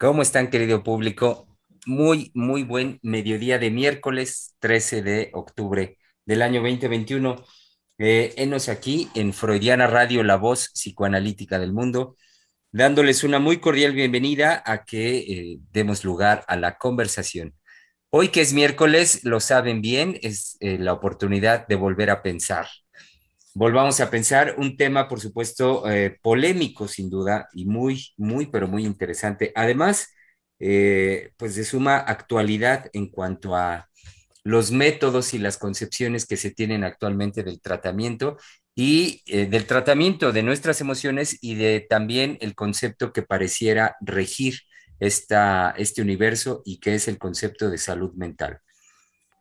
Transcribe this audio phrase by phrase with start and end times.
[0.00, 1.48] ¿Cómo están, querido público?
[1.84, 7.44] Muy, muy buen mediodía de miércoles 13 de octubre del año 2021.
[7.98, 12.14] Eh, enos aquí en Freudiana Radio, la voz psicoanalítica del mundo,
[12.70, 17.56] dándoles una muy cordial bienvenida a que eh, demos lugar a la conversación.
[18.10, 22.68] Hoy que es miércoles, lo saben bien, es eh, la oportunidad de volver a pensar,
[23.58, 28.68] volvamos a pensar un tema, por supuesto, eh, polémico sin duda y muy, muy, pero
[28.68, 29.52] muy interesante.
[29.56, 30.14] Además,
[30.60, 33.88] eh, pues de suma actualidad en cuanto a
[34.44, 38.38] los métodos y las concepciones que se tienen actualmente del tratamiento
[38.76, 44.60] y eh, del tratamiento de nuestras emociones y de también el concepto que pareciera regir
[45.00, 48.60] esta, este universo y que es el concepto de salud mental.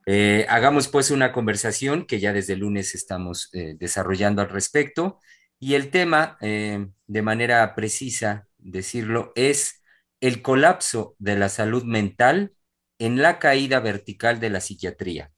[0.09, 5.19] Eh, hagamos pues una conversación que ya desde lunes estamos eh, desarrollando al respecto
[5.59, 9.83] y el tema, eh, de manera precisa decirlo, es
[10.21, 12.53] el colapso de la salud mental
[12.99, 15.33] en la caída vertical de la psiquiatría.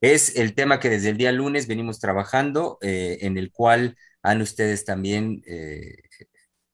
[0.00, 4.84] Es el tema que desde el día lunes venimos trabajando, en el cual han ustedes
[4.84, 5.42] también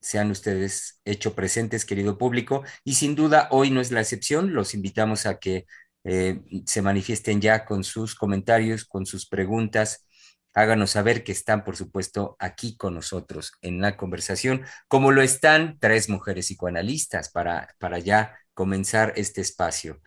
[0.01, 4.53] sean ustedes hecho presentes, querido público, y sin duda hoy no es la excepción.
[4.53, 5.67] Los invitamos a que
[6.05, 10.07] eh, se manifiesten ya con sus comentarios, con sus preguntas.
[10.55, 15.79] Háganos saber que están, por supuesto, aquí con nosotros en la conversación, como lo están
[15.81, 20.01] tres mujeres psicoanalistas para, para ya comenzar este espacio.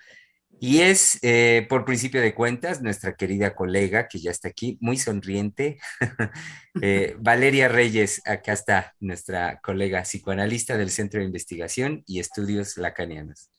[0.59, 4.97] Y es, eh, por principio de cuentas, nuestra querida colega, que ya está aquí, muy
[4.97, 5.77] sonriente,
[6.81, 13.49] eh, Valeria Reyes, acá está nuestra colega psicoanalista del Centro de Investigación y Estudios Lacanianos.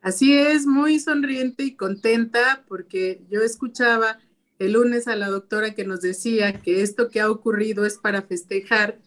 [0.00, 4.18] Así es, muy sonriente y contenta porque yo escuchaba
[4.58, 8.22] el lunes a la doctora que nos decía que esto que ha ocurrido es para
[8.22, 9.00] festejar.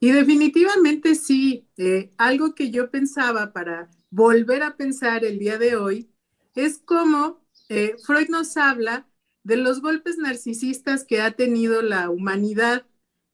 [0.00, 5.76] Y definitivamente sí, eh, algo que yo pensaba para volver a pensar el día de
[5.76, 6.10] hoy
[6.54, 9.08] es cómo eh, Freud nos habla
[9.44, 12.86] de los golpes narcisistas que ha tenido la humanidad,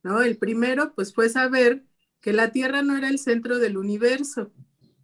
[0.02, 0.22] ¿no?
[0.22, 1.84] El primero, pues fue saber
[2.20, 4.52] que la Tierra no era el centro del universo,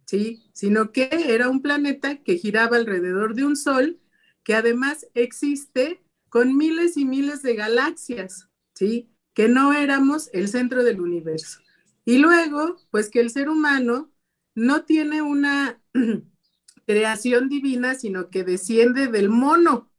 [0.05, 0.49] ¿sí?
[0.53, 3.99] Sino que era un planeta que giraba alrededor de un sol
[4.43, 9.09] que además existe con miles y miles de galaxias, ¿sí?
[9.33, 11.59] Que no éramos el centro del universo.
[12.05, 14.11] Y luego, pues que el ser humano
[14.55, 15.81] no tiene una
[16.87, 19.91] creación divina, sino que desciende del mono,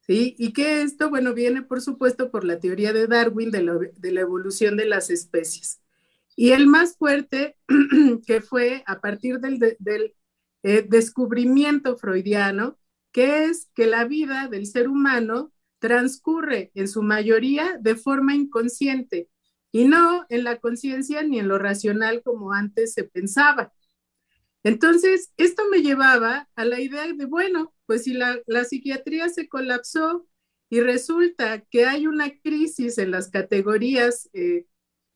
[0.00, 0.34] ¿sí?
[0.38, 4.12] Y que esto, bueno, viene por supuesto por la teoría de Darwin de la, de
[4.12, 5.81] la evolución de las especies.
[6.42, 7.56] Y el más fuerte,
[8.26, 9.62] que fue a partir del,
[10.64, 12.80] eh, descubrimiento freudiano,
[13.12, 19.28] que es que la vida del ser humano transcurre en su mayoría de forma inconsciente
[19.70, 23.72] y no en la conciencia ni en lo racional como antes se pensaba.
[24.64, 30.26] Entonces, esto me llevaba a la idea de, bueno, pues si la, psiquiatría se colapsó
[30.68, 34.66] y resulta que hay una crisis en las categorías eh,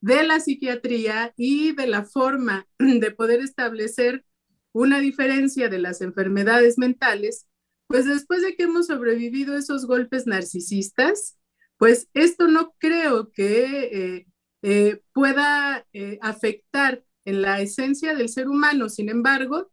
[0.00, 4.24] de la psiquiatría y de la forma de poder establecer
[4.72, 7.46] una diferencia de las enfermedades mentales,
[7.86, 11.38] pues después de que hemos sobrevivido esos golpes narcisistas,
[11.78, 14.26] pues esto no creo que eh,
[14.62, 18.88] eh, pueda eh, afectar en la esencia del ser humano.
[18.88, 19.70] Sin embargo,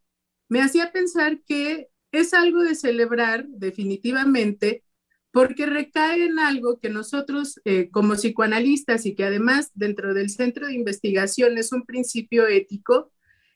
[0.50, 4.84] me hacía pensar que es algo de celebrar definitivamente
[5.34, 10.68] porque recae en algo que nosotros eh, como psicoanalistas y que además dentro del centro
[10.68, 13.12] de investigación es un principio ético,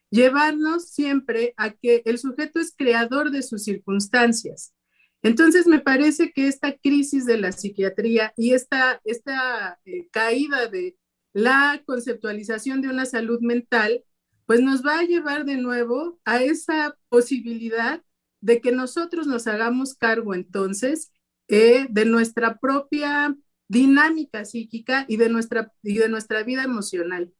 [0.09, 4.73] llevarnos siempre a que el sujeto es creador de sus circunstancias.
[5.21, 10.97] Entonces, me parece que esta crisis de la psiquiatría y esta, esta eh, caída de
[11.31, 14.03] la conceptualización de una salud mental,
[14.47, 18.01] pues nos va a llevar de nuevo a esa posibilidad
[18.41, 21.11] de que nosotros nos hagamos cargo entonces
[21.47, 23.35] eh, de nuestra propia
[23.67, 27.33] dinámica psíquica y de, nuestra, y de nuestra vida emocional.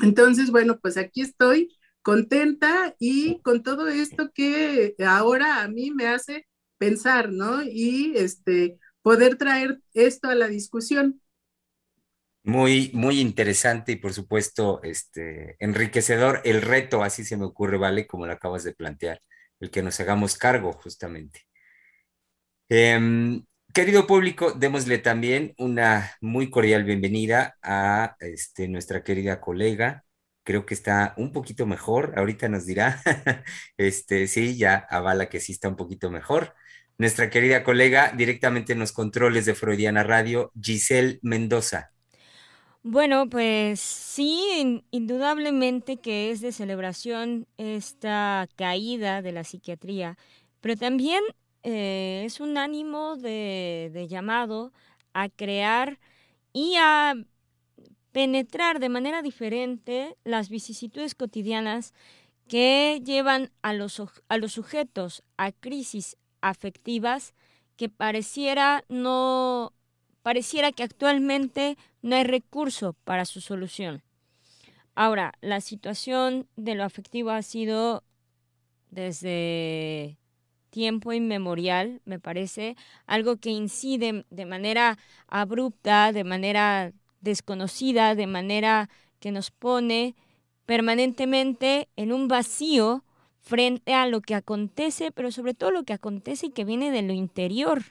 [0.00, 6.06] Entonces, bueno, pues aquí estoy contenta y con todo esto que ahora a mí me
[6.06, 6.46] hace
[6.78, 7.62] pensar, ¿no?
[7.62, 11.20] Y este, poder traer esto a la discusión.
[12.44, 18.06] Muy, muy interesante y por supuesto, este, enriquecedor el reto, así se me ocurre, ¿vale?
[18.06, 19.20] Como lo acabas de plantear,
[19.58, 21.45] el que nos hagamos cargo justamente.
[22.68, 30.04] Em, querido público, démosle también una muy cordial bienvenida a este, nuestra querida colega.
[30.42, 33.00] Creo que está un poquito mejor, ahorita nos dirá.
[33.76, 36.54] este, sí, ya avala que sí está un poquito mejor.
[36.98, 41.92] Nuestra querida colega directamente en los controles de Freudiana Radio, Giselle Mendoza.
[42.82, 50.16] Bueno, pues sí, indudablemente que es de celebración esta caída de la psiquiatría,
[50.60, 51.22] pero también
[51.68, 54.72] eh, es un ánimo de, de llamado
[55.14, 55.98] a crear
[56.52, 57.16] y a
[58.12, 61.92] penetrar de manera diferente las vicisitudes cotidianas
[62.46, 67.34] que llevan a los, a los sujetos a crisis afectivas
[67.76, 69.72] que pareciera no
[70.22, 74.04] pareciera que actualmente no hay recurso para su solución.
[74.94, 78.04] Ahora, la situación de lo afectivo ha sido
[78.90, 80.16] desde
[80.76, 82.76] tiempo inmemorial, me parece,
[83.06, 86.92] algo que incide de manera abrupta, de manera
[87.22, 90.14] desconocida, de manera que nos pone
[90.66, 93.04] permanentemente en un vacío
[93.40, 97.00] frente a lo que acontece, pero sobre todo lo que acontece y que viene de
[97.00, 97.82] lo interior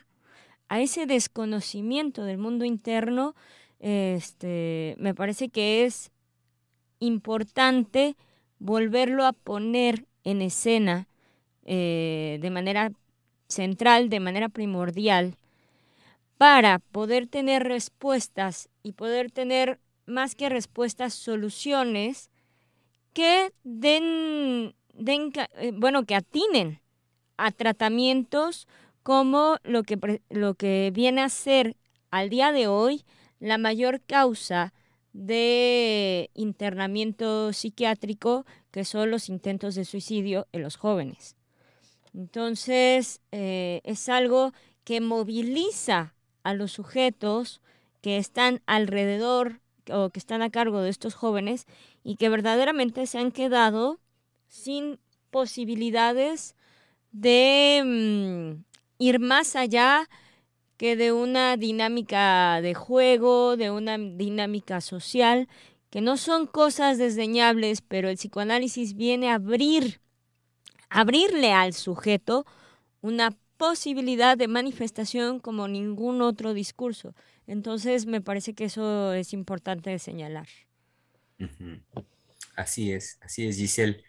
[0.69, 3.33] a ese desconocimiento del mundo interno,
[3.79, 6.11] este, me parece que es
[6.99, 8.15] importante
[8.59, 11.07] volverlo a poner en escena
[11.65, 12.91] eh, de manera
[13.47, 15.35] central, de manera primordial,
[16.37, 22.29] para poder tener respuestas y poder tener más que respuestas, soluciones
[23.13, 26.81] que den, den eh, bueno, que atinen
[27.37, 28.67] a tratamientos
[29.03, 31.75] como lo que, lo que viene a ser
[32.11, 33.03] al día de hoy
[33.39, 34.73] la mayor causa
[35.13, 41.34] de internamiento psiquiátrico, que son los intentos de suicidio en los jóvenes.
[42.15, 44.53] Entonces, eh, es algo
[44.83, 46.13] que moviliza
[46.43, 47.61] a los sujetos
[48.01, 49.59] que están alrededor
[49.91, 51.65] o que están a cargo de estos jóvenes
[52.03, 53.99] y que verdaderamente se han quedado
[54.47, 56.55] sin posibilidades
[57.11, 58.63] de mm,
[58.99, 60.07] ir más allá
[60.77, 65.47] que de una dinámica de juego, de una dinámica social,
[65.89, 70.01] que no son cosas desdeñables, pero el psicoanálisis viene a abrir,
[70.89, 72.45] abrirle al sujeto
[73.01, 77.15] una posibilidad de manifestación como ningún otro discurso.
[77.47, 80.47] Entonces, me parece que eso es importante señalar.
[82.55, 84.03] Así es, así es, Giselle.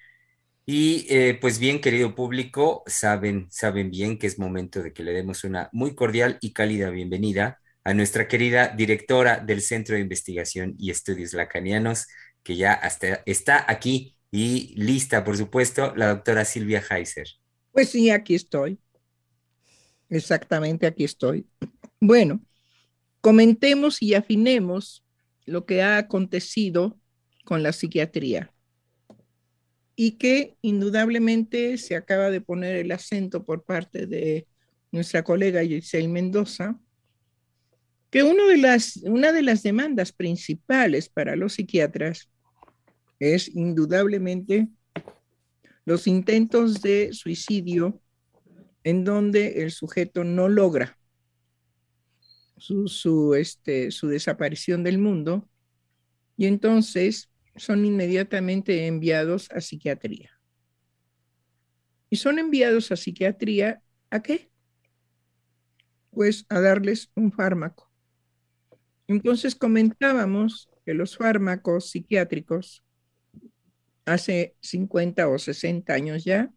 [0.65, 5.13] Y eh, pues bien, querido público, saben, saben bien que es momento de que le
[5.13, 10.75] demos una muy cordial y cálida bienvenida a nuestra querida directora del Centro de Investigación
[10.77, 12.09] y Estudios Lacanianos,
[12.43, 17.29] que ya hasta está aquí y lista, por supuesto, la doctora Silvia Heiser.
[17.73, 18.79] Pues sí, aquí estoy.
[20.09, 21.47] Exactamente, aquí estoy.
[22.01, 22.45] Bueno,
[23.21, 25.05] comentemos y afinemos
[25.45, 26.99] lo que ha acontecido
[27.45, 28.53] con la psiquiatría
[29.95, 34.47] y que indudablemente se acaba de poner el acento por parte de
[34.93, 36.79] nuestra colega Giselle Mendoza,
[38.11, 42.31] que uno de las, una de las demandas principales para los psiquiatras
[43.19, 44.69] es indudablemente
[45.85, 48.01] los intentos de suicidio
[48.85, 50.99] en donde el sujeto no logra
[52.57, 55.49] su, su, este, su desaparición del mundo
[56.37, 60.31] y entonces son inmediatamente enviados a psiquiatría.
[62.11, 64.51] Y son enviados a psiquiatría ¿a qué?
[66.11, 67.91] Pues a darles un fármaco.
[69.07, 72.85] Entonces comentábamos que los fármacos psiquiátricos
[74.07, 76.51] hace 50 o 60 años ya,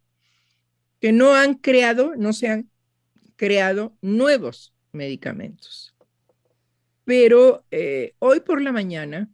[1.01, 2.69] que no han creado, no se han
[3.35, 5.95] creado nuevos medicamentos.
[7.05, 9.29] Pero eh, hoy por la mañana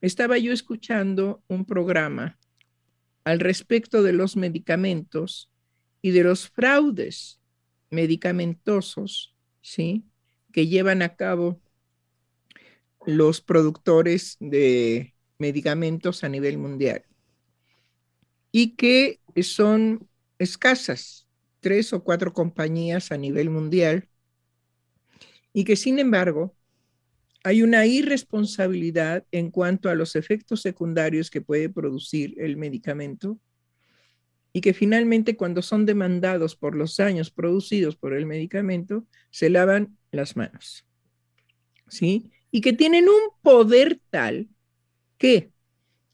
[0.00, 2.38] estaba yo escuchando un programa
[3.24, 5.50] al respecto de los medicamentos
[6.02, 7.40] y de los fraudes
[7.90, 10.04] medicamentosos, ¿sí?
[10.52, 11.60] Que llevan a cabo
[13.06, 17.04] los productores de medicamentos a nivel mundial
[18.50, 21.26] y que son escasas,
[21.60, 24.08] tres o cuatro compañías a nivel mundial
[25.52, 26.54] y que sin embargo
[27.44, 33.38] hay una irresponsabilidad en cuanto a los efectos secundarios que puede producir el medicamento
[34.52, 39.96] y que finalmente cuando son demandados por los daños producidos por el medicamento, se lavan
[40.10, 40.84] las manos.
[41.88, 42.30] ¿Sí?
[42.50, 44.48] Y que tienen un poder tal
[45.18, 45.52] que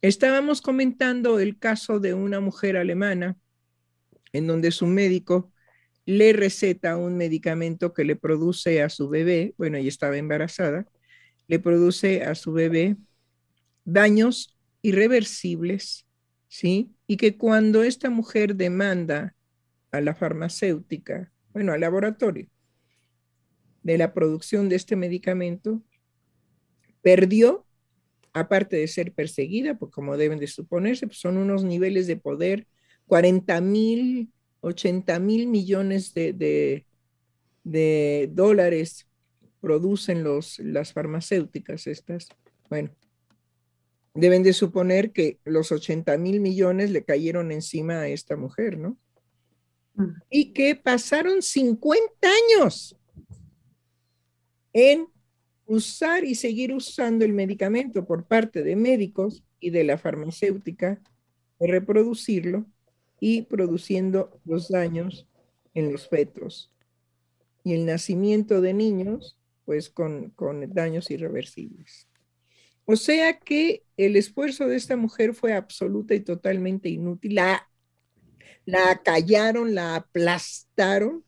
[0.03, 3.37] estábamos comentando el caso de una mujer alemana
[4.33, 5.53] en donde su médico
[6.07, 10.87] le receta un medicamento que le produce a su bebé, bueno, ella estaba embarazada,
[11.47, 12.97] le produce a su bebé
[13.85, 16.07] daños irreversibles,
[16.49, 16.95] ¿sí?
[17.07, 19.35] Y que cuando esta mujer demanda
[19.91, 22.49] a la farmacéutica, bueno, al laboratorio,
[23.83, 25.83] de la producción de este medicamento,
[27.03, 27.67] perdió,
[28.35, 32.67] aparte de ser perseguida, pues como deben de suponerse, pues son unos niveles de poder,
[33.07, 36.85] 40 mil, 80 mil millones de,
[37.63, 39.07] de, dólares
[39.61, 42.29] producen los, las farmacéuticas estas.
[42.69, 42.91] Bueno,
[44.15, 48.99] deben de suponer que los 80 mil millones le cayeron encima a esta mujer, ¿no?
[49.95, 50.11] Mm.
[50.29, 52.97] Y que pasaron 50 años
[54.73, 55.07] en
[55.67, 61.01] usar y seguir usando el medicamento por parte de médicos y de la farmacéutica,
[61.59, 62.67] reproducirlo
[63.21, 65.27] y produciendo los daños
[65.73, 66.71] en los fetos.
[67.63, 72.09] Y el nacimiento de niños, pues con, con daños irreversibles.
[72.85, 77.37] O sea que el esfuerzo de esta mujer fue absoluta y totalmente inútil.
[77.37, 77.67] La,
[78.67, 81.25] la acallaron, la aplastaron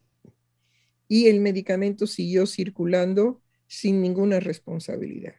[1.08, 5.34] y el medicamento siguió circulando sin ninguna responsabilidad.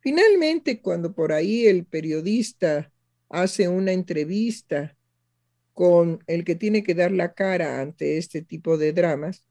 [0.00, 2.92] Finalmente, cuando por ahí el periodista
[3.28, 4.96] hace una entrevista
[5.72, 9.46] con el que tiene que dar la cara ante este tipo de dramas,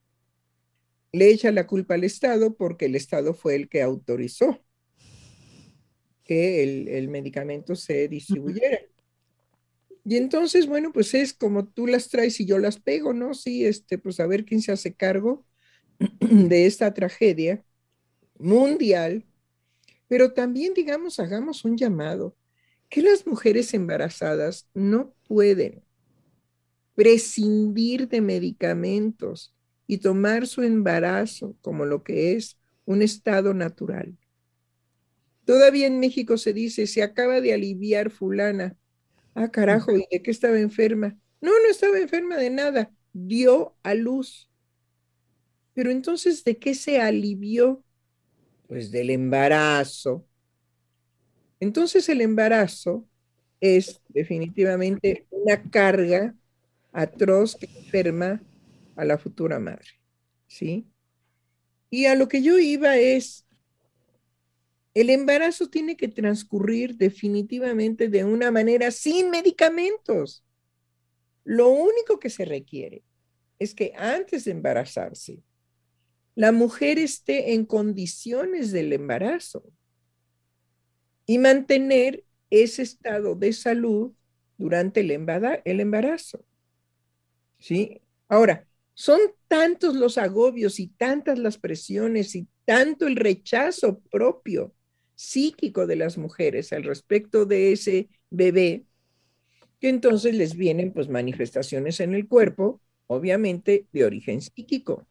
[1.12, 4.62] le echa la culpa al Estado porque el Estado fue el que autorizó
[6.24, 8.80] que el, el medicamento se distribuyera.
[10.06, 13.34] Y entonces, bueno, pues es como tú las traes y yo las pego, ¿no?
[13.34, 15.46] Sí, este, pues a ver quién se hace cargo
[16.20, 17.65] de esta tragedia
[18.38, 19.26] mundial,
[20.08, 22.36] pero también, digamos, hagamos un llamado,
[22.90, 25.84] que las mujeres embarazadas no pueden
[26.96, 29.54] prescindir de medicamentos
[29.88, 34.18] y tomar su embarazo como lo que es un estado natural.
[35.46, 38.76] Todavía en México se dice, se acaba de aliviar fulana.
[39.36, 41.18] Ah, carajo, ¿y de qué estaba enferma?
[41.42, 44.50] No, no estaba enferma de nada, dio a luz.
[45.74, 47.84] Pero entonces, ¿de qué se alivió?
[48.68, 50.26] Pues del embarazo.
[51.60, 53.08] Entonces el embarazo
[53.60, 56.36] es definitivamente una carga
[56.92, 58.42] atroz que enferma
[58.96, 60.00] a la futura madre,
[60.48, 60.88] ¿sí?
[61.90, 63.46] Y a lo que yo iba es,
[64.94, 70.44] el embarazo tiene que transcurrir definitivamente de una manera sin medicamentos.
[71.44, 73.04] Lo único que se requiere
[73.60, 75.44] es que antes de embarazarse,
[76.36, 79.64] la mujer esté en condiciones del embarazo
[81.26, 84.12] y mantener ese estado de salud
[84.58, 85.12] durante el
[85.80, 86.46] embarazo.
[87.58, 88.02] ¿Sí?
[88.28, 94.74] Ahora, son tantos los agobios y tantas las presiones y tanto el rechazo propio
[95.16, 98.86] psíquico de las mujeres al respecto de ese bebé,
[99.80, 105.08] que entonces les vienen pues manifestaciones en el cuerpo, obviamente de origen psíquico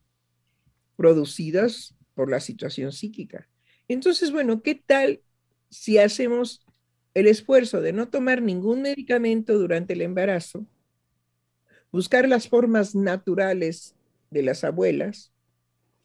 [0.96, 3.48] producidas por la situación psíquica.
[3.88, 5.20] Entonces, bueno, ¿qué tal
[5.68, 6.64] si hacemos
[7.14, 10.66] el esfuerzo de no tomar ningún medicamento durante el embarazo,
[11.92, 13.94] buscar las formas naturales
[14.30, 15.32] de las abuelas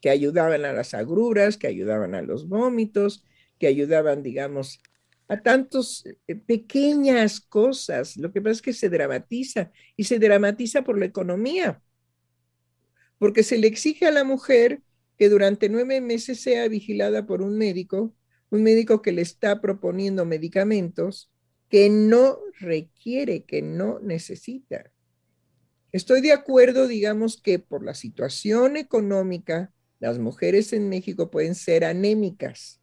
[0.01, 3.23] que ayudaban a las agruras, que ayudaban a los vómitos,
[3.57, 4.81] que ayudaban, digamos,
[5.27, 8.15] a tantas eh, pequeñas cosas.
[8.17, 11.81] Lo que pasa es que se dramatiza y se dramatiza por la economía
[13.19, 14.81] porque se le exige a la mujer
[15.17, 18.15] que durante nueve meses sea vigilada por un médico,
[18.49, 21.29] un médico que le está proponiendo medicamentos
[21.69, 24.91] que no requiere, que no necesita.
[25.91, 31.83] Estoy de acuerdo, digamos, que por la situación económica, las mujeres en México pueden ser
[31.83, 32.81] anémicas.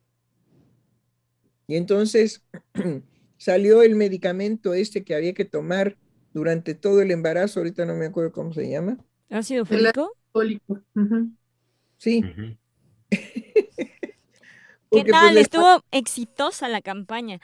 [1.67, 2.45] Y entonces
[3.39, 5.97] salió el medicamento este que había que tomar
[6.33, 8.99] durante todo el embarazo, ahorita no me acuerdo cómo se llama.
[9.31, 10.13] ¿Ácido fólico?
[11.99, 12.23] Sí.
[13.11, 15.33] ¿Qué tal?
[15.33, 17.41] Pues, Estuvo exitosa la campaña.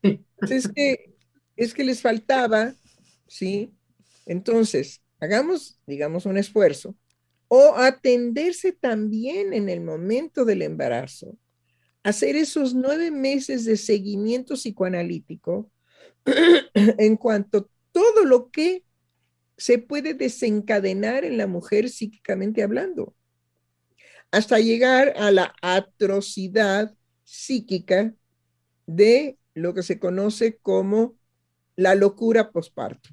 [0.00, 1.14] Pues, es, que,
[1.56, 2.74] es que les faltaba,
[3.26, 3.72] ¿sí?
[4.26, 6.96] Entonces, hagamos, digamos, un esfuerzo
[7.48, 11.36] o atenderse también en el momento del embarazo,
[12.02, 15.70] hacer esos nueve meses de seguimiento psicoanalítico
[16.74, 18.84] en cuanto todo lo que
[19.62, 23.14] se puede desencadenar en la mujer psíquicamente hablando.
[24.32, 26.92] hasta llegar a la atrocidad
[27.22, 28.14] psíquica
[28.86, 31.16] de lo que se conoce como
[31.76, 33.10] la locura posparto,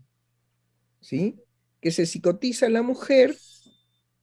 [1.01, 1.35] ¿sí?
[1.81, 3.35] Que se psicotiza a la mujer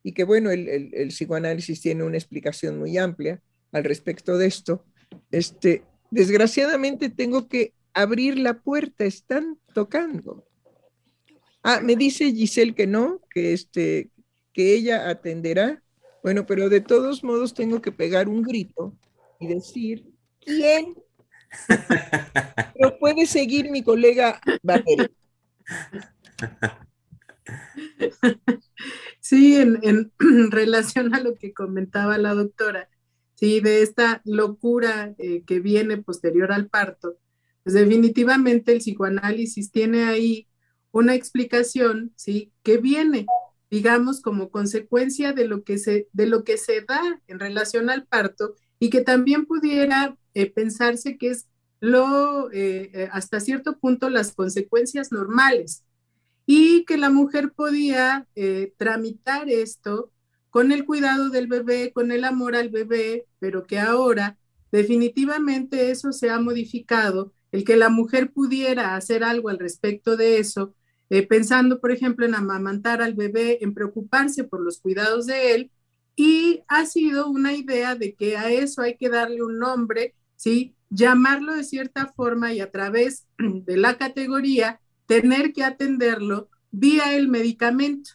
[0.03, 3.43] y que, bueno, el, el, psicoanálisis tiene una explicación muy amplia
[3.73, 4.85] al respecto de esto.
[5.31, 10.46] Este, desgraciadamente tengo que abrir la puerta, están tocando.
[11.69, 14.13] Ah, me dice Giselle que no, que, este,
[14.53, 15.83] que ella atenderá.
[16.23, 18.97] Bueno, pero de todos modos tengo que pegar un grito
[19.41, 20.07] y decir,
[20.41, 20.95] ¿quién?
[22.73, 25.11] pero puede seguir mi colega Valeria.
[29.19, 30.13] Sí, en, en,
[30.53, 32.89] relación a lo que comentaba la doctora,
[33.35, 37.19] sí, de esta locura eh, que viene posterior al parto,
[37.65, 40.47] pues definitivamente el psicoanálisis tiene ahí
[40.97, 42.53] una explicación, ¿sí?
[42.63, 43.27] Que viene,
[43.71, 48.07] digamos, como consecuencia de lo que se, de lo que se da en relación al
[48.07, 51.49] parto y que también pudiera eh, pensarse que es
[51.81, 55.85] lo, eh, eh, hasta cierto punto, las consecuencias normales
[56.47, 58.27] y que la mujer podía
[58.79, 60.13] tramitar esto
[60.49, 64.39] con el cuidado del bebé, con el amor al bebé, pero que ahora
[64.73, 70.39] definitivamente eso se ha modificado, el que la mujer pudiera hacer algo al respecto de
[70.39, 70.73] eso
[71.11, 75.71] eh, pensando, por ejemplo, en amamantar al bebé, en preocuparse por los cuidados de él,
[76.17, 80.75] y ha sido una idea de que a eso hay que darle un nombre, ¿sí?
[80.89, 87.29] Llamarlo de cierta forma y a través de la categoría tener que atenderlo vía el
[87.29, 88.13] medicamento.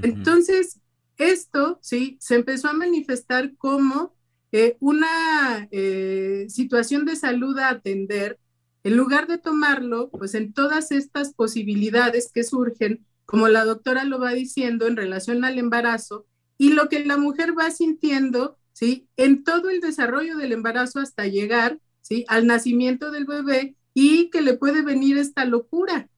[0.00, 0.80] Entonces,
[1.18, 2.16] esto, ¿sí?
[2.20, 4.14] Se empezó a manifestar como
[4.52, 8.38] eh, una eh, situación de salud a atender
[8.84, 14.18] en lugar de tomarlo, pues en todas estas posibilidades que surgen, como la doctora lo
[14.18, 16.26] va diciendo en relación al embarazo,
[16.58, 19.08] y lo que la mujer va sintiendo, ¿sí?
[19.16, 22.24] En todo el desarrollo del embarazo hasta llegar, ¿sí?
[22.28, 26.08] Al nacimiento del bebé y que le puede venir esta locura,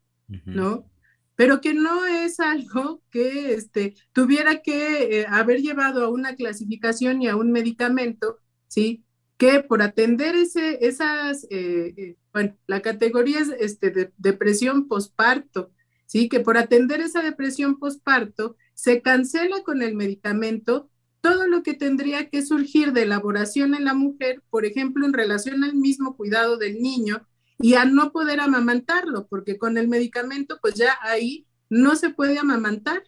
[0.45, 0.91] ¿no?
[1.37, 7.23] Pero que no es algo que este, tuviera que eh, haber llevado a una clasificación
[7.23, 9.04] y a un medicamento, ¿sí?
[9.37, 15.71] Que por atender ese, esas eh, eh, bueno, la categoría es este, de, depresión posparto,
[16.07, 16.29] ¿sí?
[16.29, 22.29] Que por atender esa depresión posparto se cancela con el medicamento todo lo que tendría
[22.29, 26.83] que surgir de elaboración en la mujer, por ejemplo, en relación al mismo cuidado del
[26.83, 27.27] niño
[27.59, 32.39] y a no poder amamantarlo, porque con el medicamento, pues ya ahí no se puede
[32.39, 33.05] amamantar.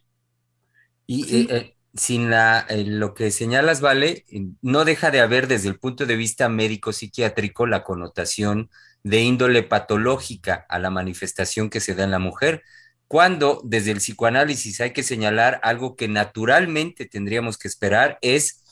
[1.07, 4.25] Y eh, sin la, eh, lo que señalas, Vale,
[4.63, 8.71] no deja de haber desde el punto de vista médico-psiquiátrico la connotación
[9.03, 12.63] de índole patológica a la manifestación que se da en la mujer,
[13.09, 18.65] cuando desde el psicoanálisis hay que señalar algo que naturalmente tendríamos que esperar, es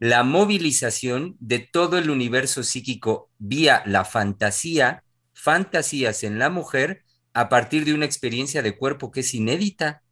[0.00, 7.48] la movilización de todo el universo psíquico vía la fantasía, fantasías en la mujer a
[7.48, 10.02] partir de una experiencia de cuerpo que es inédita.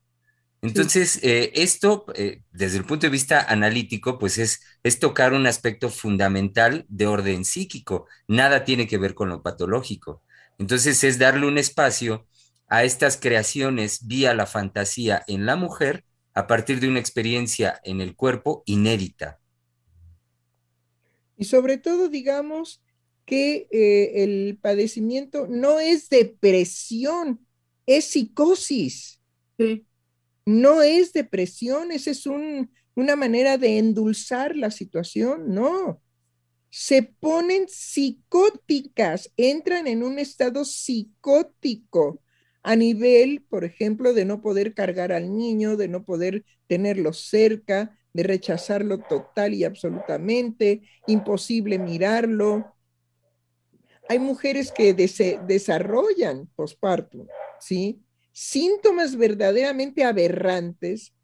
[0.67, 5.47] Entonces, eh, esto, eh, desde el punto de vista analítico, pues es, es tocar un
[5.47, 8.09] aspecto fundamental de orden psíquico.
[8.27, 10.25] Nada tiene que ver con lo patológico.
[10.59, 12.27] Entonces, es darle un espacio
[12.67, 18.01] a estas creaciones vía la fantasía en la mujer a partir de una experiencia en
[18.01, 19.39] el cuerpo inédita.
[21.37, 22.83] Y sobre todo, digamos
[23.25, 27.47] que eh, el padecimiento no es depresión,
[27.87, 29.21] es psicosis.
[29.59, 29.86] Sí
[30.47, 36.01] no es depresión, esa es una manera de endulzar la situación, no.
[36.71, 42.23] Se ponen psicóticas, entran en un estado psicótico
[42.63, 47.99] a nivel, por ejemplo, de no poder cargar al niño, de no poder tenerlo cerca,
[48.13, 52.75] de rechazarlo total y absolutamente, imposible mirarlo.
[54.09, 57.27] Hay mujeres que desarrollan posparto,
[57.61, 58.03] ¿sí?
[58.38, 61.14] Síntomas verdaderamente aberrantes,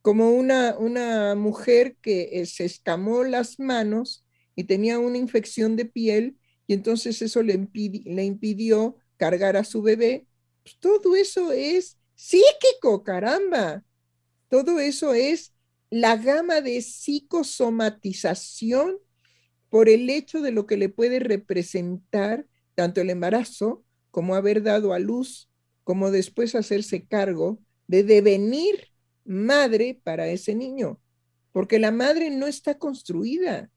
[0.00, 4.24] como una, una mujer que eh, se escamó las manos
[4.56, 10.26] y tenía una infección de piel y entonces eso le, impidió cargar a su bebé.
[10.62, 13.84] Pues todo eso es psíquico, caramba.
[14.48, 15.52] Todo eso es
[15.90, 18.96] la gama de psicosomatización
[19.68, 24.94] por el hecho de lo que le puede representar tanto el embarazo como haber dado
[24.94, 25.50] a luz
[25.84, 28.88] como después hacerse cargo de devenir
[29.24, 31.00] madre para ese niño,
[31.52, 33.70] porque la madre no está construida.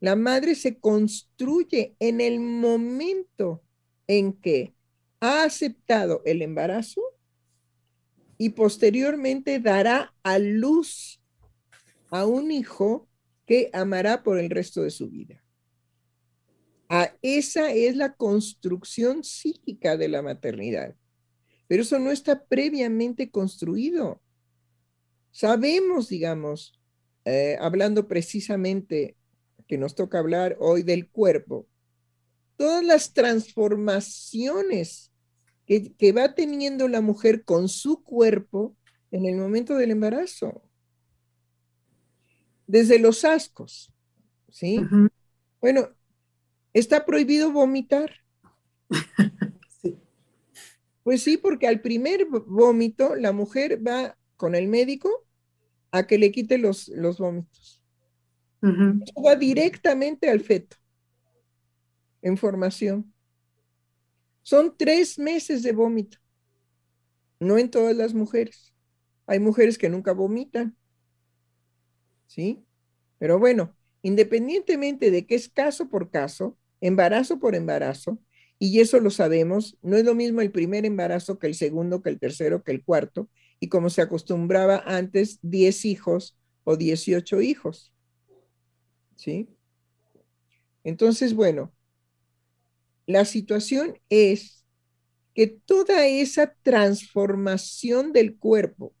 [0.00, 3.62] La madre se construye en el momento
[4.06, 4.74] en que
[5.20, 7.02] ha aceptado el embarazo
[8.38, 11.20] y posteriormente dará a luz
[12.10, 13.08] a un hijo
[13.46, 15.42] que amará por el resto de su vida.
[16.88, 20.94] Ah, esa es la construcción psíquica de la maternidad.
[21.68, 24.20] Pero eso no está previamente construido.
[25.30, 26.80] Sabemos, digamos,
[27.24, 29.16] eh, hablando precisamente
[29.66, 31.68] que nos toca hablar hoy del cuerpo,
[32.56, 35.12] todas las transformaciones
[35.66, 38.74] que, que va teniendo la mujer con su cuerpo
[39.10, 40.68] en el momento del embarazo
[42.68, 43.92] desde los ascos,
[44.50, 44.80] ¿sí?
[45.60, 45.88] Bueno,
[46.72, 48.12] está prohibido vomitar.
[51.08, 55.26] Pues sí, porque al primer vómito la mujer va con el médico
[55.90, 57.80] a que le quite los, los vómitos.
[58.62, 60.76] Va directamente al feto
[62.20, 63.10] en formación.
[64.42, 66.18] Son tres meses de vómito.
[67.40, 68.74] No en todas las mujeres.
[69.26, 70.76] Hay mujeres que nunca vomitan.
[72.26, 72.62] ¿sí?
[73.16, 78.18] Pero bueno, independientemente de que es caso por caso, embarazo por embarazo,
[78.58, 82.10] y eso lo sabemos, no es lo mismo el primer embarazo que el segundo, que
[82.10, 83.28] el tercero, que el cuarto,
[83.60, 87.92] y como se acostumbraba antes, 10 hijos o 18 hijos.
[89.14, 89.48] ¿Sí?
[90.84, 91.72] Entonces, bueno,
[93.06, 94.64] la situación es
[95.34, 98.92] que toda esa transformación del cuerpo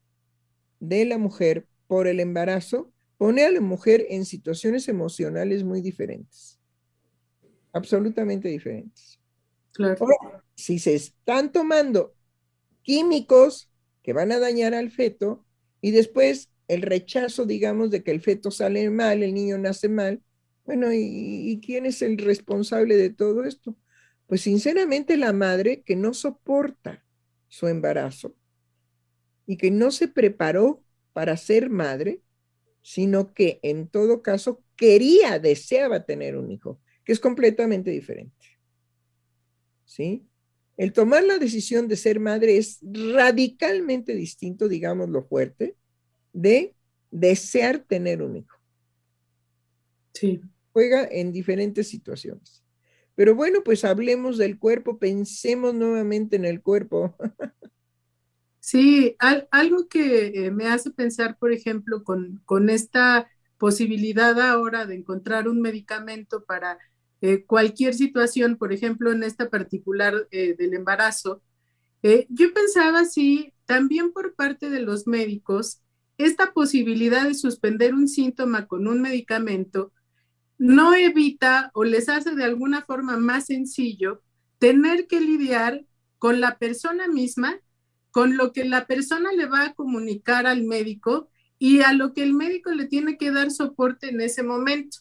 [0.80, 6.60] de la mujer por el embarazo pone a la mujer en situaciones emocionales muy diferentes,
[7.72, 9.17] absolutamente diferentes.
[9.78, 10.06] Claro.
[10.56, 12.12] si se están tomando
[12.82, 13.70] químicos
[14.02, 15.46] que van a dañar al feto
[15.80, 20.20] y después el rechazo, digamos, de que el feto sale mal, el niño nace mal,
[20.64, 23.76] bueno, ¿y, quién es el responsable de todo esto?
[24.26, 27.04] Pues sinceramente la madre que no soporta
[27.46, 28.34] su embarazo
[29.46, 32.20] y que no se preparó para ser madre
[32.88, 38.47] sino que en todo caso quería, deseaba tener un hijo, que es completamente diferente.
[39.88, 40.22] ¿Sí?
[40.76, 45.76] El tomar la decisión de ser madre es radicalmente distinto, digamos lo fuerte,
[46.32, 46.74] de
[47.10, 48.56] desear tener un hijo.
[50.12, 50.40] Sí.
[50.72, 52.62] Juega en diferentes situaciones.
[53.14, 57.16] Pero bueno, pues hablemos del cuerpo, pensemos nuevamente en el cuerpo.
[58.60, 59.16] Sí,
[59.50, 65.48] algo que eh, me hace pensar, por ejemplo, con, con, esta posibilidad ahora de encontrar
[65.48, 66.78] un medicamento para
[67.20, 71.42] eh, cualquier situación, por ejemplo, en esta particular eh, del embarazo,
[72.28, 75.80] yo pensaba si también por parte de los médicos,
[76.16, 79.92] esta posibilidad de suspender un síntoma con un medicamento
[80.58, 84.22] no evita o les hace de alguna forma más sencillo
[84.58, 85.84] tener que lidiar
[86.18, 87.60] con la persona misma
[88.10, 92.22] con lo que la persona le va a comunicar al médico y a lo que
[92.22, 94.98] el médico le tiene que dar soporte en ese momento.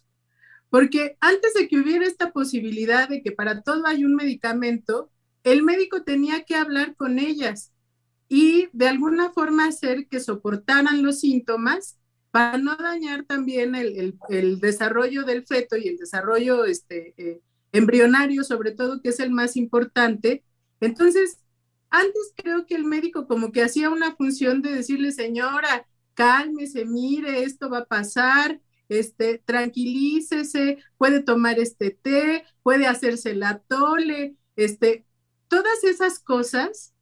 [0.70, 5.10] Porque antes de que hubiera esta posibilidad de que para todo hay un medicamento,
[5.44, 7.72] el médico tenía que hablar con ellas
[8.30, 11.98] y de alguna forma hacer que soportaran los síntomas
[12.32, 14.20] para no dañar también el,
[14.60, 19.56] desarrollo del feto y el desarrollo este, eh, embrionario, sobre todo, que es el más
[19.56, 20.44] importante.
[20.82, 21.40] Entonces,
[21.90, 27.44] antes creo que el médico como que hacía una función de decirle, señora, cálmese, mire,
[27.44, 35.06] esto va a pasar, este, tranquilícese, puede tomar este té, puede hacerse la tole, este,
[35.48, 36.94] todas esas cosas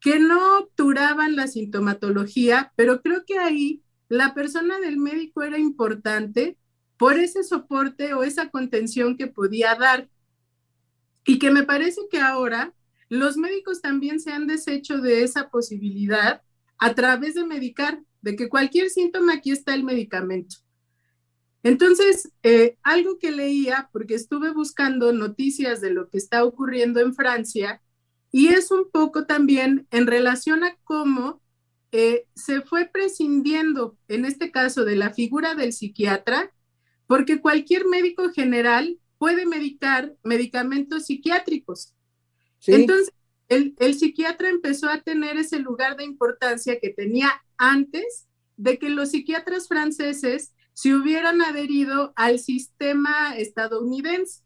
[0.00, 6.58] que no obturaban la sintomatología, pero creo que ahí la persona del médico era importante
[6.98, 10.08] por ese soporte o esa contención que podía dar.
[11.24, 12.74] Y que me parece que ahora
[13.08, 16.42] los médicos también se han deshecho de esa posibilidad
[16.78, 20.56] a través de medicar, de que cualquier síntoma aquí está el medicamento.
[21.62, 27.14] Entonces, eh, algo que leía, porque estuve buscando noticias de lo que está ocurriendo en
[27.14, 27.80] Francia,
[28.32, 31.40] y es un poco también en relación a cómo
[31.92, 36.52] eh, se fue prescindiendo, en este caso, de la figura del psiquiatra,
[37.06, 41.94] porque cualquier médico general puede medicar medicamentos psiquiátricos.
[42.66, 43.12] Entonces,
[43.48, 49.10] el, psiquiatra empezó a tener ese lugar de importancia que tenía antes de que los
[49.10, 54.42] psiquiatras franceses se hubieran adherido al sistema estadounidense,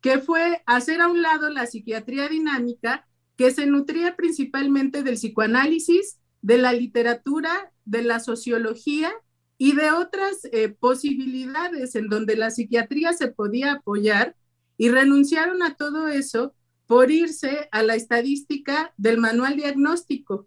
[0.00, 6.18] que fue hacer a un lado la psiquiatría dinámica, que se nutría principalmente del psicoanálisis,
[6.42, 9.12] de la literatura, de la sociología
[9.56, 14.36] y de otras eh, posibilidades en donde la psiquiatría se podía apoyar
[14.76, 16.54] y renunciaron a todo eso
[16.86, 20.46] por irse a la estadística del manual diagnóstico.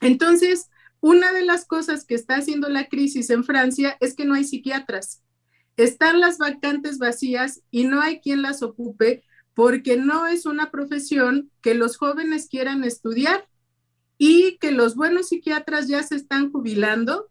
[0.00, 0.68] Entonces,
[1.02, 4.44] una de las cosas que está haciendo la crisis en Francia es que no hay
[4.44, 5.20] psiquiatras.
[5.76, 11.50] Están las vacantes vacías y no hay quien las ocupe porque no es una profesión
[11.60, 13.48] que los jóvenes quieran estudiar
[14.16, 17.28] y que los buenos psiquiatras ya se están jubilando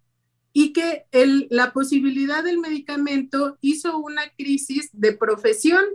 [0.52, 1.06] y que
[1.50, 5.86] la posibilidad del medicamento hizo una crisis de profesión,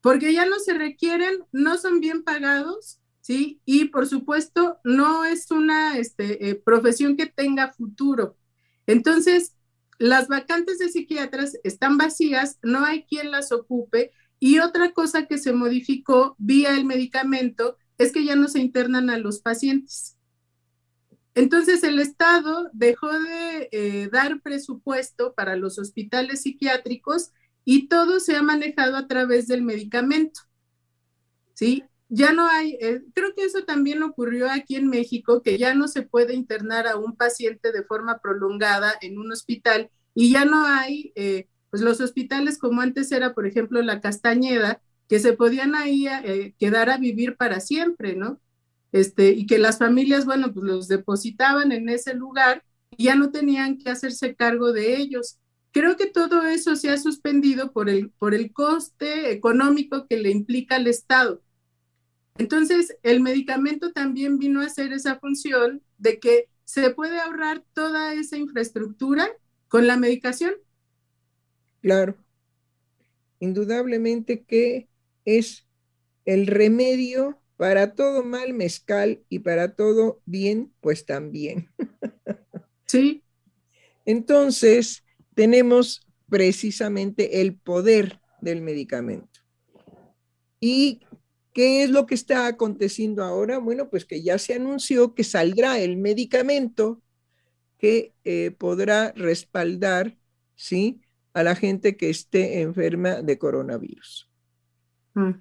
[0.00, 3.62] porque ya no se requieren, no son bien pagados, ¿sí?
[3.64, 8.36] Y por supuesto, no es una este, eh, profesión que tenga futuro.
[8.86, 9.54] Entonces,
[9.98, 14.10] las vacantes de psiquiatras están vacías, no hay quien las ocupe.
[14.38, 19.08] Y otra cosa que se modificó vía el medicamento es que ya no se internan
[19.08, 20.18] a los pacientes.
[21.34, 27.30] Entonces el Estado dejó de eh, dar presupuesto para los hospitales psiquiátricos
[27.64, 30.40] y todo se ha manejado a través del medicamento.
[31.54, 31.84] ¿Sí?
[32.14, 35.88] Ya no hay, eh, creo que eso también ocurrió aquí en México, que ya no
[35.88, 40.66] se puede internar a un paciente de forma prolongada en un hospital y ya no
[40.66, 45.74] hay, eh, pues los hospitales como antes era, por ejemplo, la Castañeda, que se podían
[45.74, 46.06] ahí
[46.58, 48.40] quedar a vivir para siempre, ¿no?
[48.92, 52.62] este, y que las familias, bueno, pues los depositaban en ese lugar
[52.96, 55.38] y ya no tenían que hacerse cargo de ellos.
[55.72, 60.30] Creo que todo eso se ha suspendido por el, por el coste económico que le
[60.30, 61.42] implica al Estado.
[62.38, 68.14] Entonces, el medicamento también vino a hacer esa función de que se puede ahorrar toda
[68.14, 69.28] esa infraestructura
[69.68, 70.54] con la medicación.
[71.80, 72.16] Claro.
[73.40, 74.88] Indudablemente que
[75.24, 75.66] es
[76.24, 81.68] el remedio para todo mal mezcal y para todo bien, pues también.
[82.86, 83.24] Sí.
[84.04, 85.02] Entonces,
[85.34, 89.40] tenemos precisamente el poder del medicamento.
[90.60, 91.00] ¿Y
[91.52, 93.58] qué es lo que está aconteciendo ahora?
[93.58, 97.02] Bueno, pues que ya se anunció que saldrá el medicamento
[97.78, 100.16] que eh, podrá respaldar,
[100.54, 101.00] ¿sí?
[101.34, 104.30] A la gente que esté enferma de coronavirus.
[105.14, 105.32] Mm.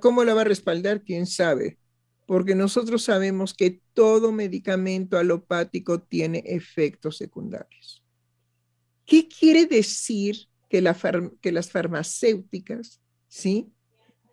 [0.00, 1.02] ¿Cómo, la, va a respaldar?
[1.02, 1.78] ¿Quién sabe?
[2.26, 8.04] Porque nosotros sabemos que todo medicamento alopático tiene efectos secundarios.
[9.06, 10.36] ¿Qué quiere decir
[10.68, 10.82] que,
[11.40, 13.72] que las farmacéuticas, ¿sí?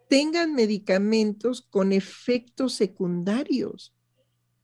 [0.09, 3.93] Tengan medicamentos con efectos secundarios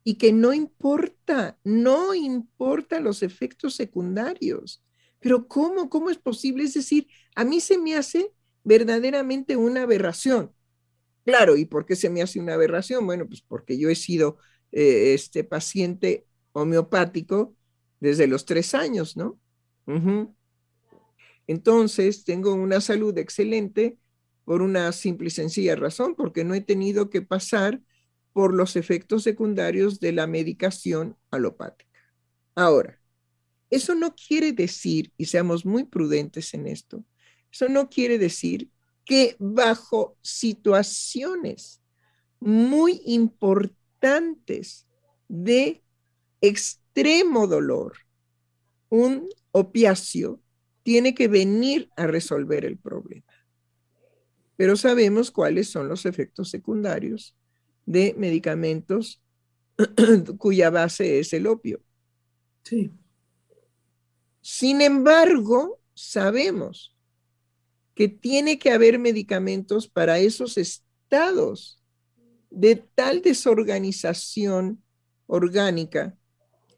[0.03, 4.84] y que no importa, no importa los efectos secundarios.
[5.19, 5.89] Pero ¿cómo?
[5.89, 6.63] ¿Cómo es posible?
[6.63, 10.53] Es decir, a mí se me hace verdaderamente una aberración.
[11.25, 13.06] Claro, ¿y por qué se me hace una aberración?
[13.06, 14.38] Bueno, pues porque yo he sido
[14.73, 17.56] eh, este paciente homeopático
[18.01, 19.39] desde los tres años, ¿no?
[21.47, 23.97] Entonces, tengo una salud excelente
[24.45, 27.82] por una simple y sencilla razón, porque no he tenido que pasar
[28.34, 31.91] por los efectos secundarios de la medicación alopática.
[32.56, 32.99] Ahora,
[33.69, 37.03] eso no quiere decir, y seamos muy prudentes en esto,
[37.51, 38.69] eso no quiere decir
[39.06, 41.82] que bajo situaciones
[42.39, 44.88] muy importantes
[45.27, 45.84] de
[46.41, 47.97] extremo dolor,
[48.89, 50.39] un opiáceo
[50.84, 53.33] tiene que venir a resolver el problema.
[54.56, 57.36] Pero sabemos cuáles son los efectos secundarios
[57.86, 59.22] de medicamentos
[60.38, 61.82] cuya base es el opio.
[62.63, 62.92] Sí.
[64.42, 66.96] Sin embargo, sabemos
[67.96, 71.82] que tiene que haber medicamentos para esos estados
[72.50, 74.84] de tal desorganización
[75.28, 76.18] orgánica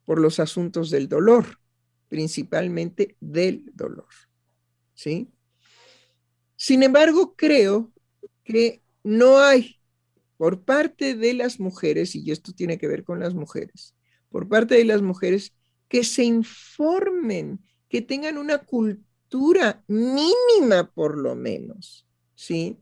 [0.05, 1.59] por los asuntos del dolor,
[2.07, 4.07] principalmente del dolor.
[4.93, 5.29] ¿Sí?
[6.55, 7.91] Sin embargo, creo
[8.43, 9.79] que no hay
[10.37, 13.95] por parte de las mujeres, y esto tiene que ver con las mujeres,
[14.29, 15.53] por parte de las mujeres
[15.87, 22.77] que se informen, que tengan una cultura mínima por lo menos, ¿sí?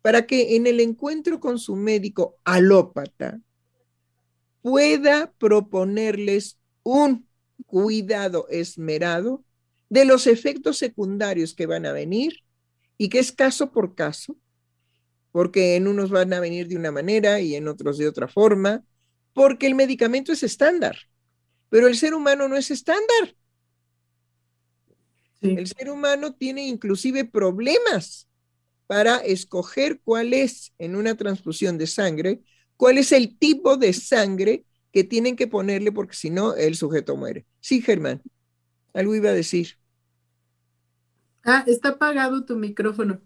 [0.00, 3.40] Para que en el encuentro con su médico alópata
[4.62, 7.26] pueda proponerles un
[7.66, 9.44] cuidado esmerado
[9.88, 12.42] de los efectos secundarios que van a venir
[12.98, 14.36] y que es caso por caso,
[15.32, 18.84] porque en unos van a venir de una manera y en otros de otra forma,
[19.32, 20.96] porque el medicamento es estándar,
[21.70, 23.36] pero el ser humano no es estándar.
[25.40, 28.28] El ser humano tiene inclusive problemas
[28.88, 32.40] para escoger cuál es en una transfusión de sangre,
[32.76, 37.16] cuál es el tipo de sangre que tienen que ponerle porque si no el sujeto
[37.16, 37.46] muere.
[37.60, 38.22] Sí, Germán,
[38.94, 39.78] algo iba a decir.
[41.50, 43.22] Ah, está apagado tu micrófono.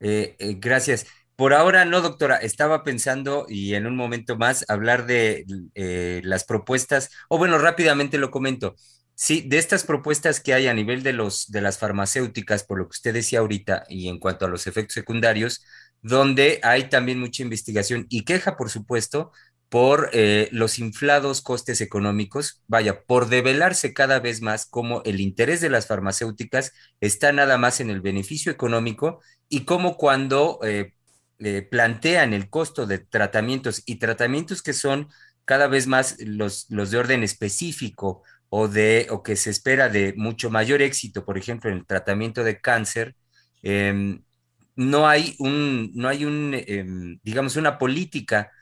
[0.00, 1.06] Eh, eh, gracias.
[1.36, 2.36] Por ahora no, doctora.
[2.36, 8.18] Estaba pensando y en un momento más hablar de eh, las propuestas, o bueno, rápidamente
[8.18, 8.76] lo comento.
[9.14, 12.84] Sí, de estas propuestas que hay a nivel de los de las farmacéuticas, por lo
[12.84, 15.64] que usted decía ahorita, y en cuanto a los efectos secundarios,
[16.02, 19.32] donde hay también mucha investigación y queja, por supuesto,
[19.74, 25.60] por eh, los inflados costes económicos, vaya, por develarse cada vez más cómo el interés
[25.60, 30.92] de las farmacéuticas está nada más en el beneficio económico y cómo cuando eh,
[31.72, 35.08] plantean el costo de tratamientos y tratamientos que son
[35.44, 40.14] cada vez más los, los de orden específico o, de, o que se espera de
[40.16, 43.16] mucho mayor éxito, por ejemplo, en el tratamiento de cáncer,
[43.62, 44.22] em,
[44.76, 48.52] no hay un, no hay un, em, digamos, una política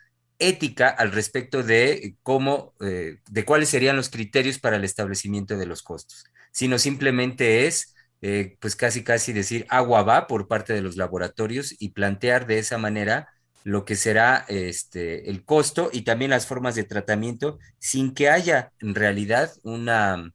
[0.42, 5.66] ética al respecto de cómo, eh, de cuáles serían los criterios para el establecimiento de
[5.66, 10.82] los costos, sino simplemente es, eh, pues casi casi decir agua va por parte de
[10.82, 13.28] los laboratorios y plantear de esa manera
[13.64, 18.72] lo que será este, el costo y también las formas de tratamiento sin que haya
[18.80, 20.32] en realidad una,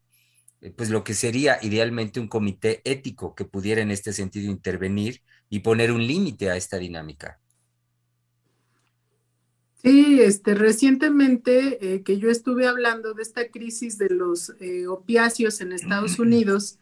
[0.61, 5.21] eh, pues lo que sería idealmente un comité ético que pudiera en este sentido intervenir
[5.49, 7.39] y poner un límite a esta dinámica.
[9.83, 15.61] Sí, este, recientemente eh, que yo estuve hablando de esta crisis de los eh, opiáceos
[15.61, 16.79] en Estados Unidos,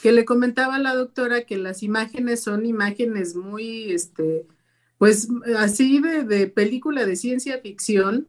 [0.00, 4.46] que le comentaba a la doctora que las imágenes son imágenes muy, este,
[4.98, 5.28] pues
[5.58, 8.28] así de, de película de ciencia ficción,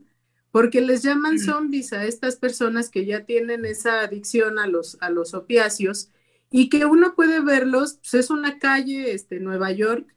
[0.52, 5.10] porque les llaman zombies a estas personas que ya tienen esa adicción a los, a
[5.12, 6.10] los opiáceos
[6.50, 10.08] y que uno puede verlos, pues es una calle, este, Nueva York,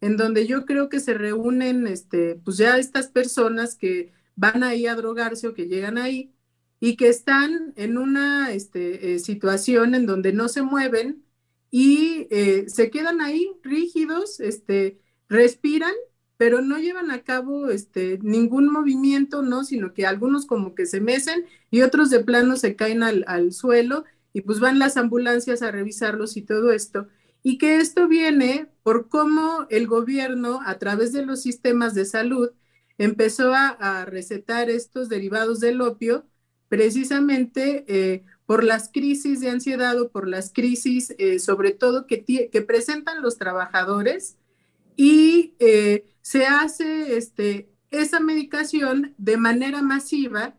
[0.00, 4.86] en donde yo creo que se reúnen, este, pues ya estas personas que van ahí
[4.86, 6.34] a drogarse o que llegan ahí
[6.80, 11.24] y que están en una este, eh, situación en donde no se mueven
[11.70, 15.92] y eh, se quedan ahí rígidos, este, respiran,
[16.36, 19.62] pero no llevan a cabo este, ningún movimiento, ¿no?
[19.64, 23.52] Sino que algunos como que se mecen y otros de plano se caen al, al
[23.52, 27.08] suelo y pues van las ambulancias a revisarlos y todo esto
[27.42, 32.50] y que esto viene por cómo el gobierno, a través de los sistemas de salud,
[32.98, 36.26] empezó a, recetar estos derivados del opio
[36.68, 42.24] precisamente eh, por las crisis de ansiedad o por las crisis, eh, sobre todo, que,
[42.24, 44.36] que, presentan los trabajadores
[44.96, 50.54] y eh, se hace este, esa medicación de manera masiva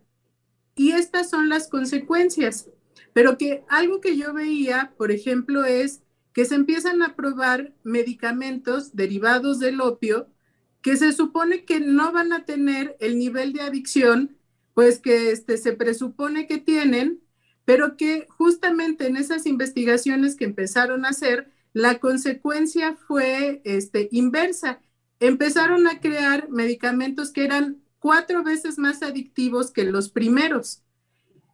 [0.75, 2.69] y estas son las consecuencias.
[3.13, 6.01] Pero que algo que yo veía, por ejemplo, es
[6.33, 10.27] que se empiezan a probar medicamentos derivados del opio
[10.81, 14.37] que se supone que no van a tener el nivel de adicción,
[14.73, 17.21] pues que este, se presupone que tienen,
[17.65, 24.81] pero que justamente en esas investigaciones que empezaron a hacer, la consecuencia fue este, inversa.
[25.19, 30.81] Empezaron a crear medicamentos que eran cuatro veces más adictivos que los primeros.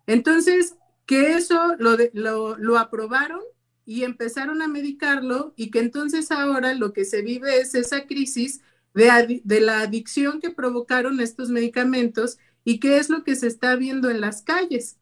[0.06, 3.42] Entonces, que eso lo, lo, lo aprobaron
[3.88, 8.60] y empezaron a medicarlo y que entonces ahora lo que se vive es esa crisis
[8.94, 14.10] de, la adicción que provocaron estos medicamentos y qué es lo que se está viendo
[14.10, 14.98] en las calles.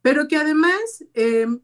[0.00, 1.60] Pero que además em,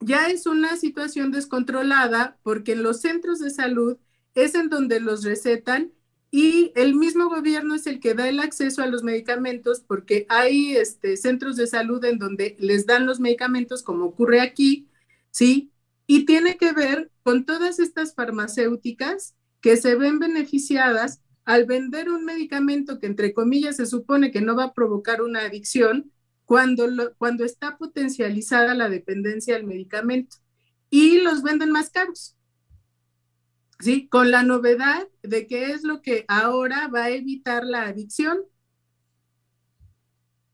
[0.00, 3.96] ya es una situación descontrolada porque en los centros de salud
[4.34, 5.92] es en donde los recetan
[6.32, 10.76] y el mismo gobierno es el que da el acceso a los medicamentos porque hay
[10.76, 14.88] este, centros de salud en donde les dan los medicamentos como ocurre aquí,
[15.30, 15.70] ¿sí?
[16.06, 22.24] Y tiene que ver con todas estas farmacéuticas que se ven beneficiadas al vender un
[22.24, 26.12] medicamento que entre comillas se supone que no va a provocar una adicción
[26.44, 30.36] cuando, cuando está potencializada la dependencia del medicamento
[30.90, 32.36] y los venden más caros.
[33.78, 34.08] ¿Sí?
[34.08, 38.38] Con la novedad de que es lo que ahora va a evitar la adicción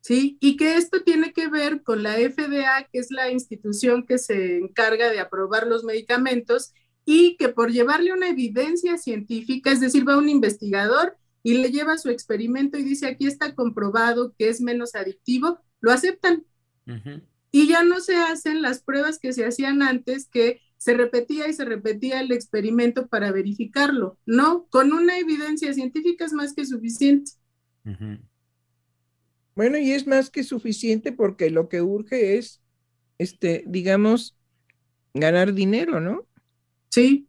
[0.03, 0.37] ¿sí?
[0.41, 4.59] Y que esto tiene que ver con la FDA, que es la institución que se
[4.59, 6.75] encarga de aprobar los medicamentos
[7.07, 11.99] y que por llevarle una evidencia científica, es decir, va un investigador y le lleva
[11.99, 16.45] su experimento y dice, aquí está comprobado que es menos adictivo, lo aceptan.
[17.51, 21.53] Y ya no se hacen las pruebas que se hacían antes, que se repetía y
[21.53, 24.19] se repetía el experimento para verificarlo.
[24.27, 27.33] No, con una evidencia científica es más que suficiente.
[29.55, 32.63] Bueno, y es más que suficiente porque lo que urge es,
[33.19, 34.37] este, digamos,
[35.15, 36.27] ganar dinero, ¿no?
[36.91, 37.29] Sí.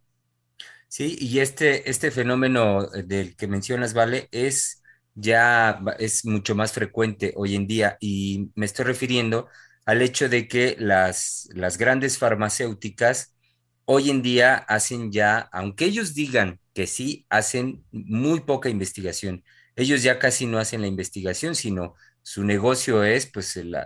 [0.88, 4.84] Sí, y este, este fenómeno del que mencionas, Vale, es
[5.15, 9.47] ya es mucho más frecuente hoy en día y me estoy refiriendo
[9.86, 13.36] al hecho de que las, las grandes farmacéuticas
[13.86, 19.43] hoy en día hacen ya, aunque ellos digan que sí, hacen muy poca investigación.
[19.76, 23.82] Ellos ya casi no hacen la investigación, sino su negocio es pues el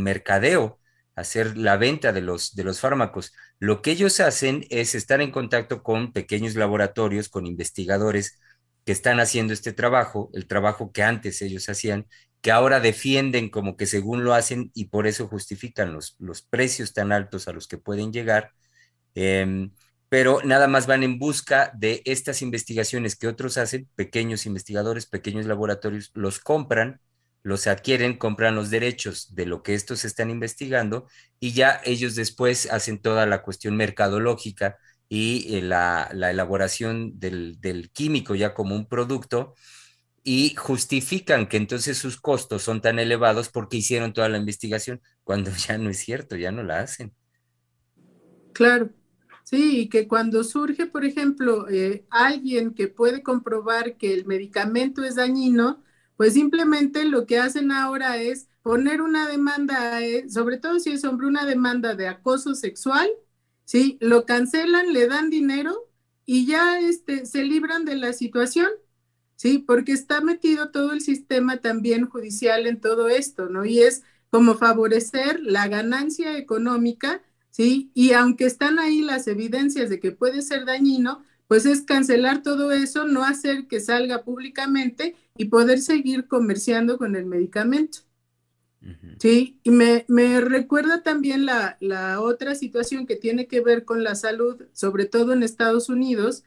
[0.00, 0.80] mercadeo,
[1.14, 3.32] hacer la venta de los, fármacos.
[3.58, 8.40] Lo que ellos hacen es estar en contacto con pequeños laboratorios, con investigadores
[8.84, 12.06] que están haciendo este trabajo, el trabajo que antes ellos hacían,
[12.40, 16.92] que ahora defienden como que según lo hacen y por eso justifican los, los precios
[16.92, 18.50] tan altos a los que pueden llegar,
[19.14, 19.70] em,
[20.12, 25.46] pero nada más van en busca de estas investigaciones que otros hacen, pequeños investigadores, pequeños
[25.46, 27.00] laboratorios, los compran,
[27.42, 31.08] los adquieren, compran los derechos de lo que estos están investigando
[31.40, 34.76] y ya ellos después hacen toda la cuestión mercadológica
[35.08, 39.54] y eh, la, elaboración del, del químico ya como un producto
[40.22, 45.50] y justifican que entonces sus costos son tan elevados porque hicieron toda la investigación, cuando
[45.56, 47.14] ya no es cierto, ya no la hacen.
[48.52, 48.90] Claro,
[49.44, 55.04] sí, y que cuando surge, por ejemplo, eh, alguien que puede comprobar que el medicamento
[55.04, 55.82] es dañino,
[56.16, 61.04] pues simplemente lo que hacen ahora es poner una demanda, eh, sobre todo si es
[61.04, 63.08] hombre, una demanda de acoso sexual,
[63.64, 63.98] ¿sí?
[64.00, 65.90] Lo cancelan, le dan dinero
[66.26, 68.68] y ya este, se libran de la situación
[69.36, 69.58] ¿sí?
[69.58, 73.64] Porque está metido todo el sistema también judicial en todo esto, ¿no?
[73.64, 77.22] Y es como favorecer la ganancia económica,
[77.52, 77.92] ¿sí?
[77.94, 82.72] Y aunque están ahí las evidencias de que puede ser dañino, pues es cancelar todo
[82.72, 88.00] eso, no hacer que salga públicamente y poder seguir comerciando con el medicamento.
[89.20, 94.02] Sí, y me, me recuerda también la, la, otra situación que tiene que ver con
[94.02, 96.42] la salud, sobre todo en Estados Unidos,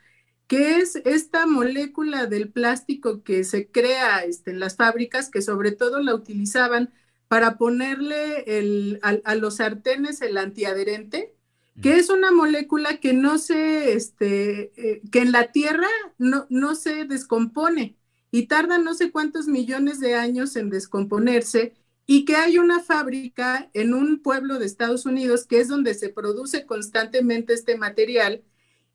[0.47, 5.71] que es esta molécula del plástico que se crea este, en las fábricas, que sobre
[5.71, 6.91] todo la utilizaban
[7.27, 11.33] para ponerle el, a, los sartenes el antiadherente,
[11.81, 16.75] que es una molécula que no se, este, eh, que en la tierra no, no
[16.75, 17.97] se descompone
[18.31, 21.73] y tarda no sé cuántos millones de años en descomponerse
[22.05, 26.09] y que hay una fábrica en un pueblo de Estados Unidos que es donde se
[26.09, 28.43] produce constantemente este material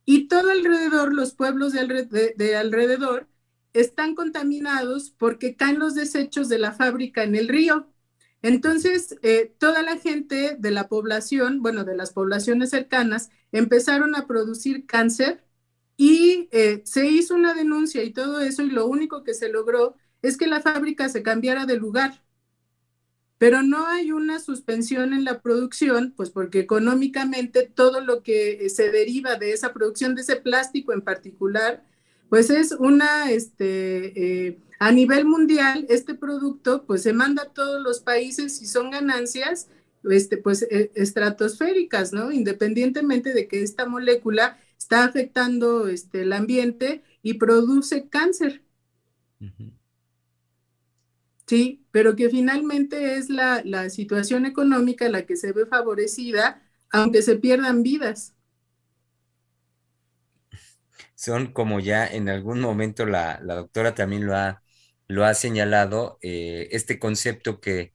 [0.04, 3.28] y todo alrededor, los pueblos de, alrededor,
[3.72, 7.86] están contaminados porque caen los desechos de la fábrica en el río.
[8.42, 14.26] Entonces, eh, toda la gente de la población, bueno, de las poblaciones cercanas, empezaron a
[14.26, 15.44] producir cáncer
[15.96, 19.96] y eh, se hizo una denuncia y todo eso, y lo único que se logró
[20.22, 22.22] es que la fábrica se cambiara de lugar.
[23.38, 28.90] Pero no hay una suspensión en la producción, pues porque económicamente todo lo que se
[28.90, 31.82] deriva de esa producción, de ese plástico en particular,
[32.30, 37.82] pues es una, este, eh, a nivel mundial, este producto, pues se manda a todos
[37.82, 39.68] los países y son ganancias,
[40.10, 42.32] este, pues e, estratosféricas, ¿no?
[42.32, 48.62] Independientemente de que esta molécula está afectando este, el ambiente y produce cáncer.
[51.50, 51.84] ¿sí?
[51.90, 57.82] Pero que finalmente es la, situación económica la que se ve favorecida, aunque se pierdan
[57.82, 58.34] vidas.
[61.20, 64.62] Son como ya en algún momento la, doctora también lo ha,
[65.06, 67.92] lo ha señalado, eh, este concepto que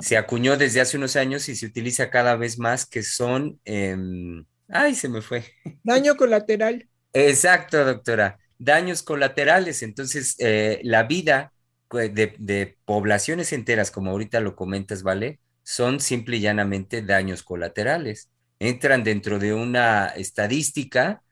[0.00, 4.44] se acuñó desde hace unos años y se utiliza cada vez más, que son, em,
[4.66, 5.44] ay, se me fue.
[5.84, 6.88] Daño colateral.
[7.12, 8.36] Exacto, doctora.
[8.58, 9.84] Daños colaterales.
[9.84, 11.52] Entonces, eh, la vida
[11.88, 15.38] de, poblaciones enteras, como ahorita lo comentas, ¿vale?
[15.62, 18.28] Son simple y llanamente daños colaterales.
[18.58, 21.22] Entran dentro de una estadística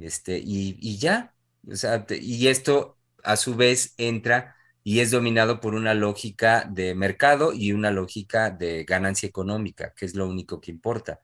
[0.00, 1.34] este, y, ya.
[2.10, 7.72] y esto a su vez entra y es dominado por una lógica de mercado y
[7.72, 11.20] una lógica de ganancia económica, que es lo único que importa.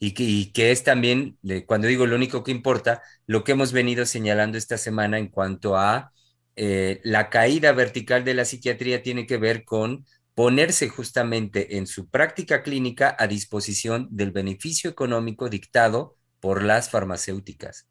[0.00, 3.72] Y que, y que, es también, cuando digo lo único que importa, lo que hemos
[3.72, 6.12] venido señalando esta semana en cuanto a
[6.56, 10.04] eh, la caída vertical de la psiquiatría tiene que ver con
[10.34, 17.86] ponerse justamente en su práctica clínica a disposición del beneficio económico dictado por las farmacéuticas.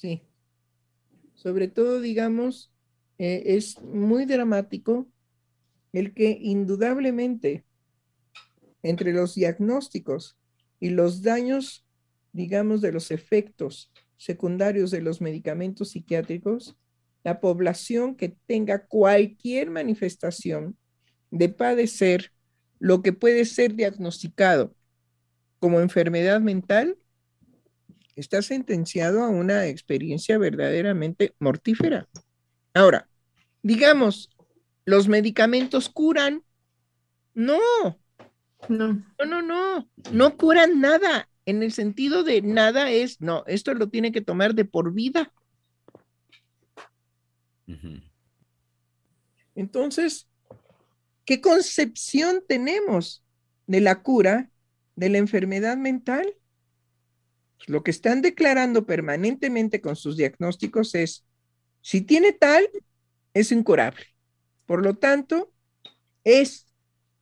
[0.00, 0.22] Sí.
[1.34, 2.72] Sobre todo, digamos,
[3.18, 5.06] eh, es muy dramático
[5.92, 7.66] el que indudablemente
[8.82, 10.38] entre los diagnósticos
[10.78, 11.86] y los daños,
[12.32, 16.78] digamos, de los efectos secundarios de los medicamentos psiquiátricos,
[17.22, 20.78] la población que tenga cualquier manifestación
[21.30, 22.32] de padecer
[22.78, 24.74] lo que puede ser diagnosticado
[25.58, 26.96] como enfermedad mental,
[28.16, 32.08] está sentenciado a una experiencia verdaderamente mortífera.
[32.74, 33.08] Ahora,
[33.62, 34.30] digamos,
[34.84, 36.42] ¿los medicamentos curan?
[37.34, 37.58] No,
[38.68, 39.02] No.
[39.18, 39.88] No, no, no.
[40.12, 41.28] No curan nada.
[41.46, 45.32] En el sentido de nada es, no, esto lo tiene que tomar de por vida.
[49.54, 50.28] Entonces,
[51.24, 53.24] ¿qué concepción tenemos
[53.66, 54.50] de la cura
[54.96, 56.34] de la enfermedad mental?
[57.66, 61.26] Lo que están declarando permanentemente con sus diagnósticos es,
[61.82, 62.68] si tiene tal,
[63.34, 64.06] es incurable.
[64.66, 65.52] Por lo tanto,
[66.24, 66.66] es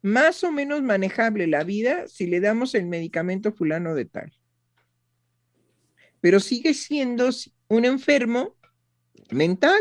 [0.02, 4.32] más o menos manejable la vida si le damos el medicamento fulano de tal.
[6.20, 7.30] Pero sigue siendo
[7.68, 8.56] un enfermo
[9.30, 9.80] mental.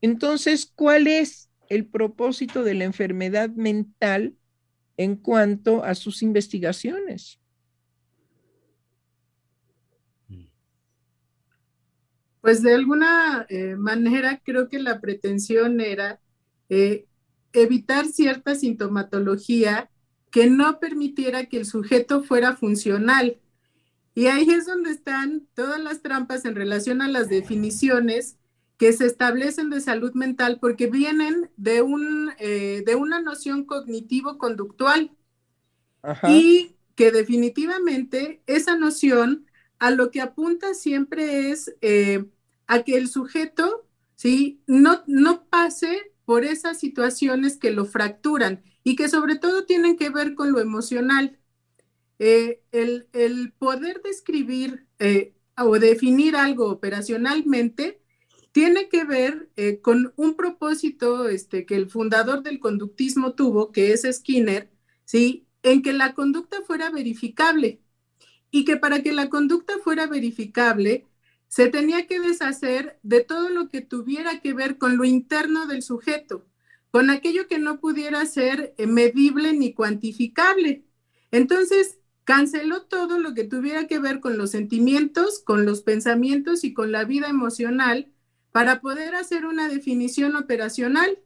[0.00, 4.36] Entonces, ¿cuál es el propósito de la enfermedad mental
[4.96, 7.41] en cuanto a sus investigaciones?
[12.42, 16.20] Pues de alguna eh, manera creo que la pretensión era
[16.68, 17.06] eh,
[17.52, 19.88] evitar cierta sintomatología
[20.30, 23.38] que no permitiera que el sujeto fuera funcional.
[24.14, 28.38] Y ahí es donde están todas las trampas en relación a las definiciones
[28.76, 35.12] que se establecen de salud mental porque vienen de, un, eh, de una noción cognitivo-conductual.
[36.26, 39.46] Y que definitivamente esa noción
[39.82, 42.24] a lo que apunta siempre es eh,
[42.68, 44.62] a que el sujeto, ¿sí?
[44.68, 50.08] No, no pase por esas situaciones que lo fracturan y que sobre todo tienen que
[50.08, 51.36] ver con lo emocional.
[52.20, 58.00] Eh, el, poder describir eh, o definir algo operacionalmente
[58.52, 59.50] tiene que ver
[59.82, 64.70] con un propósito este, que el fundador del conductismo tuvo, que es Skinner,
[65.04, 65.48] ¿sí?
[65.64, 67.81] en que la conducta fuera verificable
[68.52, 71.06] y que para que la conducta fuera verificable,
[71.48, 75.82] se tenía que deshacer de todo lo que tuviera que ver con lo interno del
[75.82, 76.46] sujeto,
[76.90, 80.84] con aquello que no pudiera ser eh, medible ni cuantificable.
[81.30, 86.74] Entonces, canceló todo lo que tuviera que ver con los sentimientos, con los pensamientos y
[86.74, 88.12] con la vida emocional
[88.52, 91.18] para poder hacer una definición operacional.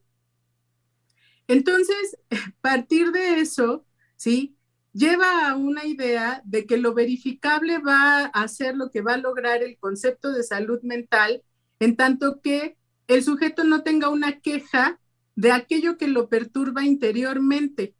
[1.49, 3.85] Entonces, a partir de eso,
[4.17, 4.56] ¿sí?
[4.97, 9.19] Lleva a una idea de que lo verificable va a ser lo que va a
[9.19, 11.43] lograr el concepto de salud mental,
[11.81, 14.99] en tanto que el sujeto no tenga una queja
[15.35, 17.95] de aquello que lo perturba interiormente.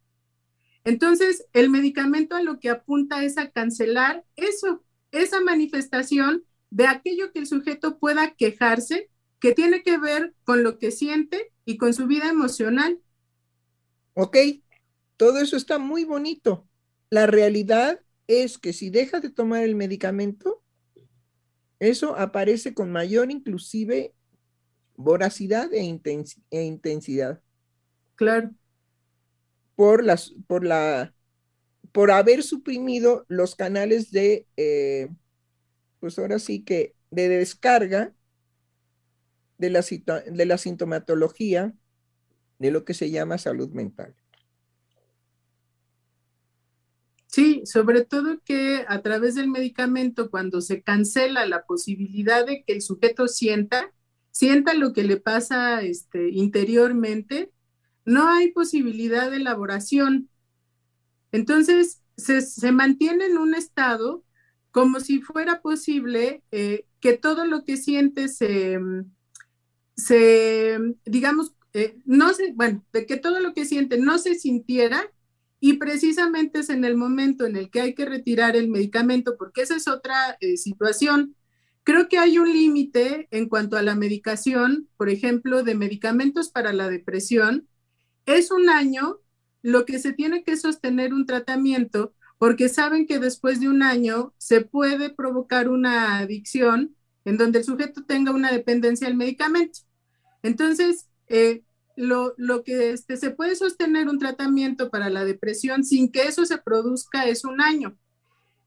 [0.85, 7.31] Entonces, el medicamento a lo que apunta es a cancelar eso, esa manifestación de aquello
[7.31, 11.93] que el sujeto pueda quejarse, que tiene que ver con lo que siente y con
[11.93, 12.99] su vida emocional.
[14.15, 14.35] Ok,
[15.15, 16.67] todo eso está muy bonito,
[17.09, 20.61] la realidad es que si deja de tomar el medicamento,
[21.79, 24.13] eso aparece con mayor inclusive
[24.95, 25.99] voracidad e,
[26.51, 27.41] e intensidad.
[28.15, 28.51] Claro.
[29.75, 31.13] Por las, por la,
[31.91, 35.07] por haber suprimido los canales de, eh,
[35.99, 38.13] pues ahora sí que de descarga
[39.57, 41.73] de la, de la sintomatología
[42.59, 44.15] de lo que se llama salud mental.
[47.37, 52.73] Sí, sobre todo que a través del medicamento, cuando se cancela la posibilidad de que
[52.73, 53.93] el sujeto sienta,
[54.31, 57.51] sienta lo que le pasa este, interiormente,
[58.05, 60.31] no hay posibilidad de elaboración.
[61.31, 64.23] Entonces, se, mantiene en un estado
[64.71, 68.79] como si fuera posible eh, que todo lo que siente se,
[69.95, 75.11] se digamos, eh, no se, bueno, que todo lo que siente no se sintiera
[75.59, 79.61] y precisamente es en el momento en el que hay que retirar el medicamento, porque
[79.61, 81.35] esa es otra eh, situación.
[81.83, 86.73] Creo que hay un límite en cuanto a la medicación, por ejemplo, de medicamentos para
[86.73, 87.67] la depresión.
[88.25, 89.19] Es un año
[89.61, 94.33] lo que se tiene que sostener un tratamiento, porque saben que después de un año
[94.37, 96.95] se puede provocar una adicción
[97.25, 99.79] en donde el sujeto tenga una dependencia al medicamento.
[100.43, 101.63] Entonces, eh,
[101.97, 106.59] lo, que este, se puede sostener un tratamiento para la depresión sin que eso se
[106.59, 107.97] produzca es un año,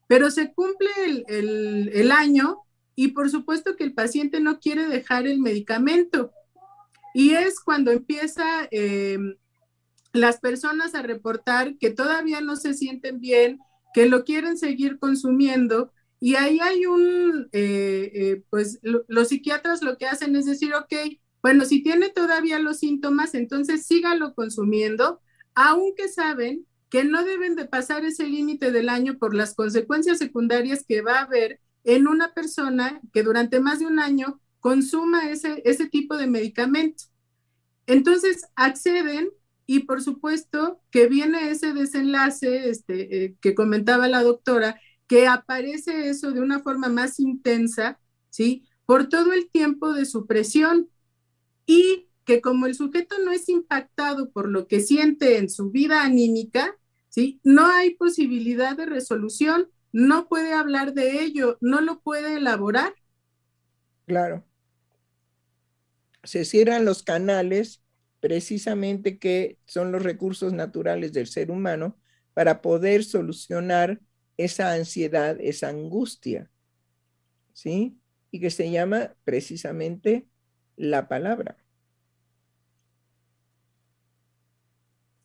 [0.07, 0.89] pero se cumple
[1.27, 2.57] el, año
[2.95, 6.31] y por supuesto que el paciente no quiere dejar el medicamento.
[7.13, 9.35] Y es cuando empieza em,
[10.11, 13.59] las personas a reportar que todavía no se sienten bien,
[13.93, 15.93] que lo quieren seguir consumiendo.
[16.19, 20.93] Y ahí hay un, eh, eh, pues los psiquiatras lo que hacen es decir, ok,
[21.41, 25.21] bueno, si tiene todavía los síntomas, entonces sígalo consumiendo,
[25.55, 30.85] aunque saben que no deben de pasar ese límite del año por las consecuencias secundarias
[30.87, 35.61] que va a haber en una persona que durante más de un año consuma ese,
[35.65, 37.05] ese tipo de medicamento.
[37.87, 39.29] Entonces acceden
[39.65, 46.09] y por supuesto que viene ese desenlace este, eh, que comentaba la doctora, que aparece
[46.09, 48.67] eso de una forma más intensa, ¿sí?
[48.85, 50.89] Por todo el tiempo de supresión
[51.65, 56.03] y que como el sujeto no es impactado por lo que siente en su vida
[56.03, 56.77] anímica,
[57.09, 57.39] ¿sí?
[57.43, 62.93] No hay posibilidad de resolución, no puede hablar de ello, no lo puede elaborar.
[64.05, 64.45] Claro.
[66.23, 67.81] Se cierran los canales
[68.19, 71.97] precisamente que son los recursos naturales del ser humano
[72.33, 73.99] para poder solucionar
[74.37, 76.49] esa ansiedad, esa angustia,
[77.53, 77.97] ¿sí?
[78.31, 80.27] Y que se llama precisamente
[80.81, 81.57] la palabra.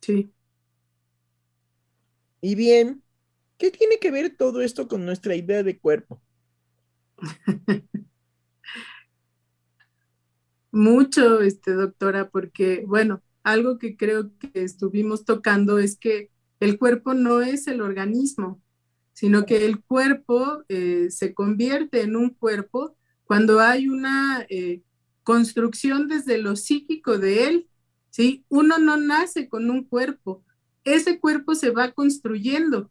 [0.01, 0.31] Sí.
[2.41, 3.03] Y bien,
[3.57, 6.21] ¿qué tiene que ver todo esto con nuestra idea de cuerpo?
[10.71, 16.29] Mucho, este, doctora, porque, bueno, algo que creo que estuvimos tocando es que
[16.59, 18.61] el cuerpo no es el organismo,
[19.13, 22.95] sino que el cuerpo eh, se convierte en un cuerpo
[23.25, 24.83] cuando hay una eh,
[25.27, 27.69] construcción desde lo psíquico de él,
[28.11, 28.45] ¿sí?
[28.47, 30.45] Uno no nace con un cuerpo,
[30.85, 32.89] ese cuerpo se va construyendo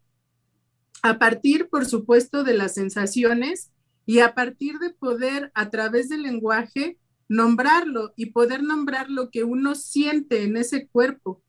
[1.01, 3.73] a partir, por supuesto, de las sensaciones
[4.05, 9.43] y a partir de poder, a través del lenguaje, nombrarlo y poder nombrar lo que
[9.43, 11.43] uno siente en ese cuerpo.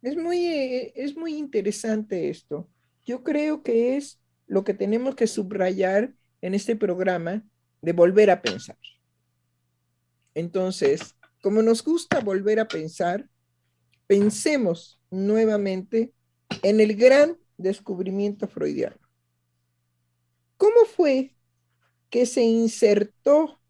[0.00, 0.46] Es muy,
[0.94, 2.66] es muy interesante esto.
[3.04, 7.44] Yo creo que es lo que tenemos que subrayar en este programa
[7.84, 8.78] de volver a pensar.
[10.34, 13.28] Entonces, como nos gusta volver a pensar,
[14.06, 16.14] pensemos nuevamente
[16.62, 18.96] en el gran descubrimiento freudiano.
[20.56, 21.34] ¿Cómo fue
[22.08, 23.60] que se insertó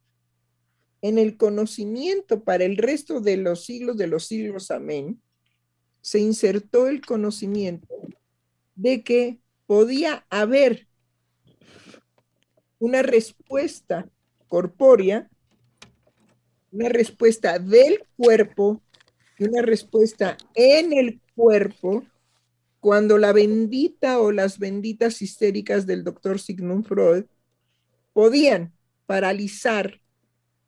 [1.03, 5.21] en el conocimiento para el resto de los siglos de los siglos, amén,
[6.01, 7.89] se insertó el conocimiento
[8.75, 10.89] de que podía haber
[12.79, 14.09] una respuesta
[14.49, 15.29] corpórea,
[16.71, 18.83] una respuesta del cuerpo
[19.39, 22.05] y una respuesta en el cuerpo
[22.81, 27.25] cuando la bendita o las benditas histéricas del doctor Sigmund Freud
[28.13, 28.75] podían
[29.07, 30.01] paralizar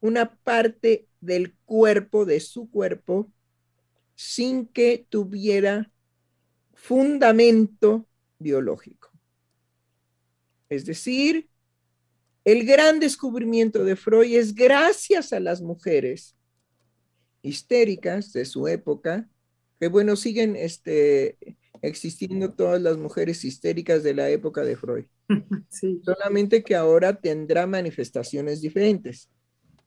[0.01, 3.31] una parte del cuerpo, de su cuerpo,
[4.15, 5.91] sin que tuviera
[6.73, 8.07] fundamento
[8.39, 9.11] biológico.
[10.69, 11.49] Es decir,
[12.47, 16.37] el gran descubrimiento de Freud es gracias a las mujeres
[17.43, 19.29] histéricas de su época,
[19.81, 21.37] que bueno, siguen este,
[21.83, 25.07] existiendo todas las mujeres histéricas de la época de Freud.
[26.05, 29.29] Solamente que ahora tendrá manifestaciones diferentes.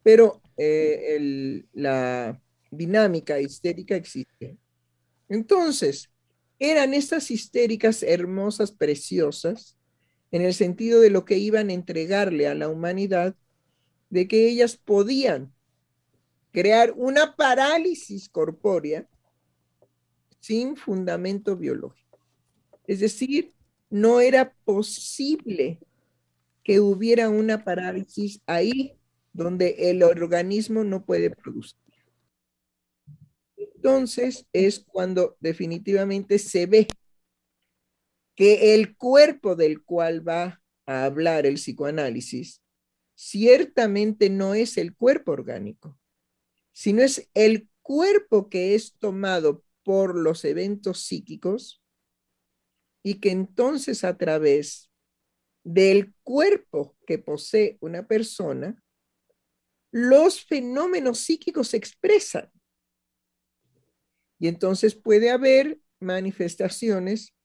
[0.03, 4.57] Pero eh, la dinámica histérica existe.
[5.29, 6.09] Entonces,
[6.59, 9.78] eran estas histéricas hermosas, preciosas,
[10.31, 13.35] en el sentido de lo que iban a entregarle a la humanidad,
[14.09, 15.53] de que ellas podían
[16.51, 19.07] crear una parálisis corpórea
[20.39, 22.19] sin fundamento biológico.
[22.87, 23.53] Es decir,
[23.89, 25.79] no era posible
[26.63, 28.93] que hubiera una parálisis ahí
[29.33, 31.79] donde el organismo no puede producir.
[33.57, 36.87] Entonces es cuando definitivamente se ve
[38.39, 42.63] que el cuerpo del cual va a hablar el psicoanálisis
[43.13, 45.99] ciertamente no es el cuerpo orgánico,
[46.71, 51.83] sino es el cuerpo que es tomado por los eventos psíquicos
[53.03, 54.89] y que entonces a través
[55.65, 58.81] del cuerpo que posee una persona,
[59.91, 62.49] los fenómenos psíquicos se expresan.
[64.39, 67.35] Y entonces puede haber manifestaciones,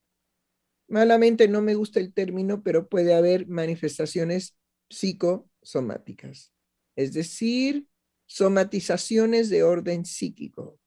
[0.89, 4.57] malamente no me gusta el término, pero puede haber manifestaciones
[4.91, 6.53] psicosomáticas,
[6.97, 7.87] es decir,
[8.27, 10.79] somatizaciones de orden psíquico.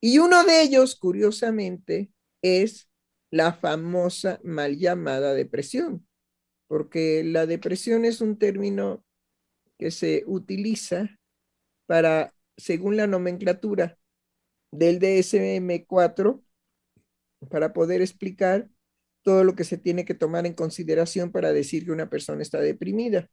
[0.00, 2.12] Y uno de ellos, curiosamente,
[2.42, 2.90] es
[3.30, 6.06] la famosa mal llamada depresión,
[6.68, 9.04] porque la depresión es un término
[9.78, 11.18] que se utiliza
[11.86, 13.98] para, según la nomenclatura
[14.70, 16.43] del DSM-4,
[17.48, 18.68] para poder explicar
[19.22, 22.60] todo lo que se tiene que tomar en consideración para decir que una persona está
[22.60, 23.30] deprimida.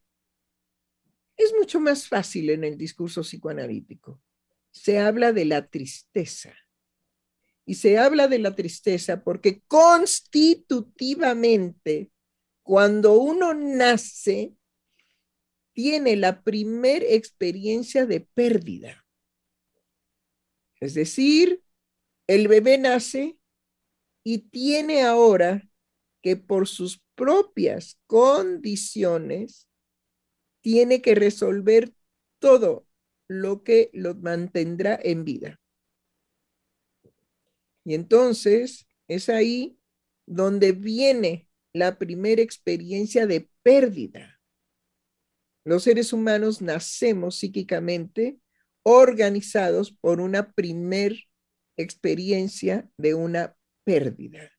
[1.38, 4.22] Es mucho más fácil en el discurso psicoanalítico.
[4.72, 6.54] Se habla de la tristeza
[7.66, 12.12] y se habla de la tristeza porque constitutivamente,
[12.64, 14.56] cuando uno nace,
[15.74, 19.06] tiene la primer experiencia de pérdida.
[20.80, 21.62] Es decir,
[22.28, 23.38] el bebé nace
[24.24, 25.68] y tiene ahora
[26.22, 29.68] que por sus propias condiciones
[30.62, 31.94] tiene que resolver
[32.40, 32.86] todo
[33.28, 35.60] lo que lo mantendrá en vida.
[37.84, 39.80] Y entonces es ahí
[40.28, 44.40] donde viene la primera experiencia de pérdida.
[45.64, 48.40] Los seres humanos nacemos psíquicamente
[48.84, 51.28] organizados por una primer
[51.78, 53.56] experiencia de una
[53.92, 54.50] pérdida.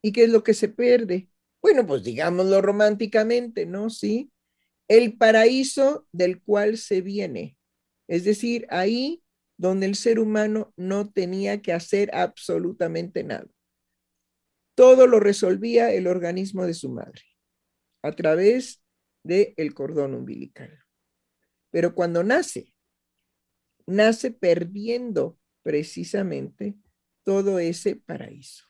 [0.00, 1.28] ¿Y qué es lo que se pierde?
[1.60, 3.90] Bueno, pues digámoslo románticamente, ¿no?
[3.90, 4.30] Sí.
[4.86, 7.58] El paraíso del cual se viene.
[8.06, 9.24] Es decir, ahí
[9.56, 13.48] donde el ser humano no tenía que hacer absolutamente nada.
[14.76, 17.22] Todo lo resolvía el organismo de su madre
[18.02, 18.80] a través
[19.24, 20.78] del el cordón umbilical.
[21.70, 22.72] Pero cuando nace,
[23.84, 26.76] nace perdiendo precisamente
[27.28, 28.64] todo ese paraíso.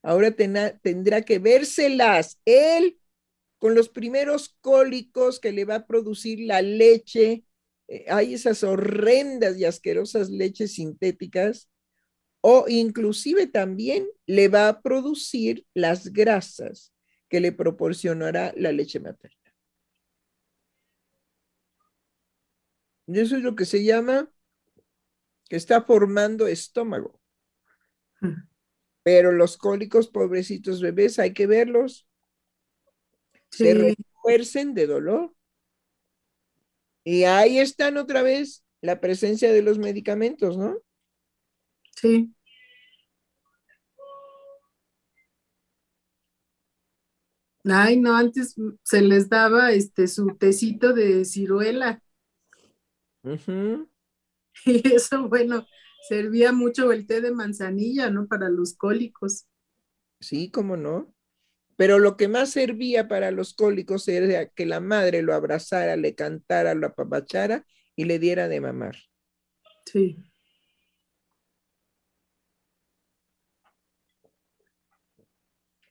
[0.00, 2.98] Ahora tendrá que vérselas él
[3.58, 7.44] con los primeros cólicos que le va a producir la leche.
[7.88, 11.68] Eh, hay esas horrendas y asquerosas leches sintéticas
[12.40, 16.94] o inclusive también le va a producir las grasas
[17.28, 19.52] que le proporcionará la leche materna.
[23.08, 24.32] Eso es lo que se llama
[25.50, 27.20] que está formando estómago.
[29.02, 32.06] Pero los cólicos, pobrecitos bebés, hay que verlos.
[33.50, 35.34] Se refuercen de dolor.
[37.04, 40.78] Y ahí están otra vez la presencia de los medicamentos, ¿no?
[42.00, 42.34] Sí.
[47.64, 48.54] Ay, no, antes
[48.84, 52.02] se les daba este su tecito de ciruela.
[54.64, 55.66] Y eso, bueno,
[56.08, 58.26] servía mucho el té de manzanilla, ¿no?
[58.26, 59.46] Para los cólicos.
[60.20, 61.14] Sí, cómo no.
[61.76, 66.14] Pero lo que más servía para los cólicos era que la madre lo abrazara, le
[66.14, 68.96] cantara, lo apapachara y le diera de mamar.
[69.84, 70.16] Sí.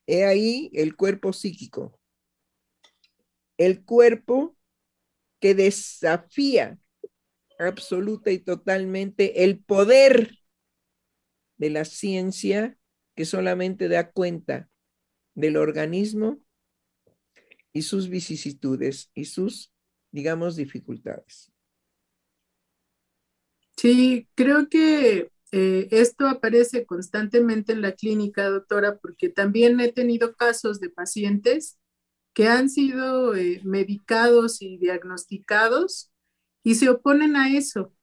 [0.07, 1.99] He ahí el cuerpo psíquico.
[3.57, 4.57] El cuerpo
[5.39, 6.77] que desafía
[7.59, 10.31] absoluta y totalmente el poder
[11.57, 12.77] de la ciencia
[13.15, 14.69] que solamente da cuenta
[15.35, 16.39] del organismo
[17.73, 19.73] y sus vicisitudes y sus,
[20.11, 21.51] digamos, dificultades.
[23.77, 30.35] Sí, creo que eh, esto aparece constantemente en la clínica, doctora, porque también he tenido
[30.35, 31.77] casos de pacientes
[32.33, 36.11] que han sido eh, medicados y diagnosticados
[36.65, 37.93] y se oponen a eso,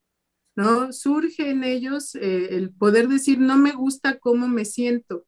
[0.55, 0.91] ¿no?
[0.91, 5.27] Surge en ellos eh, el poder decir, no me gusta cómo me siento,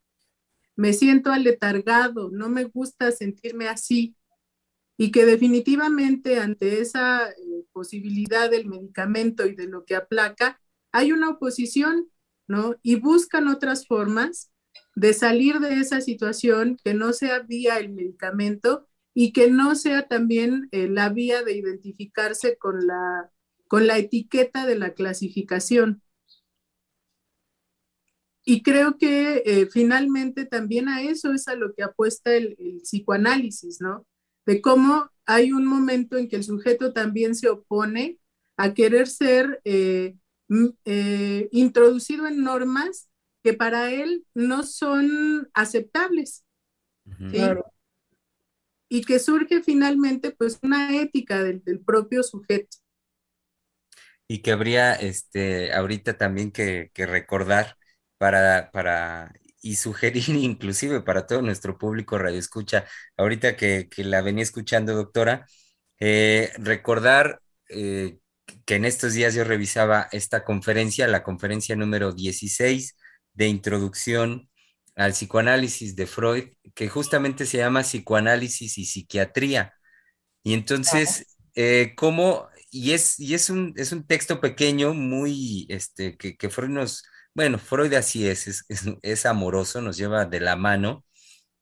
[0.75, 4.15] me siento aletargado, no me gusta sentirme así,
[4.97, 7.29] y que definitivamente ante esa
[7.73, 10.59] posibilidad del medicamento y de lo que aplaca,
[10.91, 12.09] hay una oposición
[12.47, 12.75] ¿no?
[12.81, 14.51] Y buscan otras formas
[14.95, 18.87] de salir de esa situación que no sea vía el medicamento
[19.17, 23.31] y que no sea también eh, la vía de identificarse con la,
[23.67, 26.03] con la etiqueta de la clasificación.
[28.43, 33.81] Y creo que eh, finalmente también a eso es a lo que apuesta el, psicoanálisis,
[33.81, 34.05] ¿no?
[34.45, 38.19] De cómo hay un momento en que el sujeto también se opone
[38.57, 40.15] a querer ser eh,
[40.83, 43.09] eh, introducido en normas
[43.43, 46.43] que para él no son aceptables.
[48.95, 52.77] Y que surge finalmente pues una ética del, propio sujeto.
[54.25, 57.75] Y que habría este, ahorita también que, recordar
[58.17, 62.85] para, para, y sugerir inclusive para todo nuestro público radio escucha,
[63.17, 65.45] ahorita que, la venía escuchando, doctora,
[65.99, 68.19] eh, recordar eh,
[68.65, 72.95] que en estos días yo revisaba esta conferencia, la conferencia número 16
[73.33, 74.49] de introducción
[74.95, 79.73] al psicoanálisis de Freud, que justamente se llama psicoanálisis y psiquiatría.
[80.43, 82.47] Y entonces, eh, ¿cómo?
[82.71, 87.03] Y es, y es, un, es un texto pequeño, muy, este, que, que Freud nos,
[87.33, 88.65] bueno, Freud así es, es,
[89.01, 91.05] es, amoroso, nos lleva de la mano,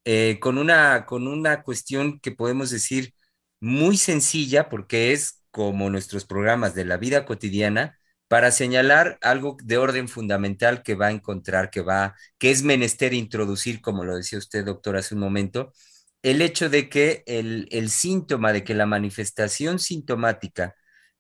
[0.05, 3.13] eh, con, una, con una cuestión que podemos decir
[3.59, 7.99] muy sencilla, porque es como nuestros programas de la vida cotidiana
[8.34, 13.13] para señalar algo de orden fundamental que va a encontrar, que va, que es menester
[13.13, 15.71] introducir, como lo decía usted, doctor, hace un momento,
[16.23, 20.73] el hecho de que el, síntoma, de que la manifestación sintomática,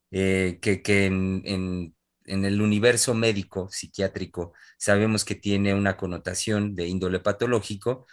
[0.09, 1.93] eh, que, en,
[2.25, 8.07] en el universo médico psiquiátrico sabemos que tiene una connotación de índole patológico,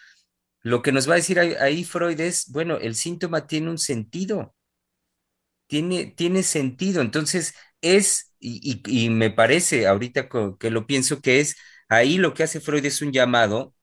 [0.61, 4.55] lo que nos va a decir ahí, Freud es, bueno, el síntoma tiene un sentido,
[5.69, 10.29] tiene, tiene sentido, entonces es, y, me parece ahorita
[10.59, 11.57] que lo pienso que es,
[11.89, 13.75] ahí lo que hace Freud es un llamado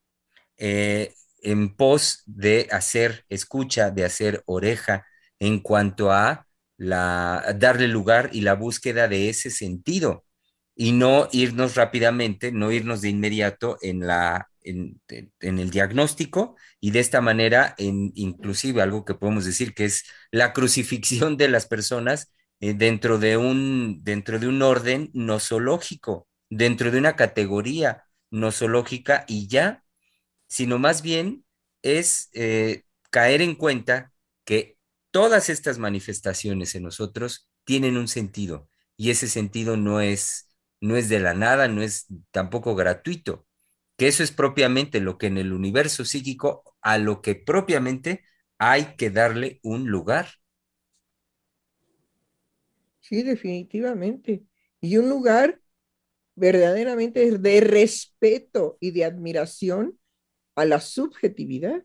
[0.58, 5.06] eh, en pos de hacer escucha, de hacer oreja
[5.40, 6.48] en cuanto a
[6.78, 10.26] darle lugar y la búsqueda de ese sentido
[10.76, 15.00] y no irnos rápidamente, no irnos de inmediato en, la, en,
[15.40, 20.54] el diagnóstico y de esta manera, en, inclusive algo que podemos decir que es la
[20.54, 27.00] crucifixión de las personas eh, dentro, de un, dentro de un orden nosológico, dentro de
[27.00, 29.84] una categoría nosológica y ya,
[30.48, 31.46] sino más bien
[31.82, 34.12] es eh, caer en cuenta
[34.46, 34.78] que
[35.12, 40.46] todas estas manifestaciones en nosotros tienen un sentido y ese sentido no es
[40.80, 43.48] no es de la nada, no es tampoco gratuito,
[43.98, 48.24] que eso es propiamente lo que en el universo psíquico, a lo que propiamente
[48.60, 50.30] hay que darle un lugar.
[53.08, 54.44] Sí, definitivamente.
[54.82, 55.62] Y un lugar
[56.36, 59.98] verdaderamente de respeto y de admiración
[60.56, 61.82] a la subjetividad,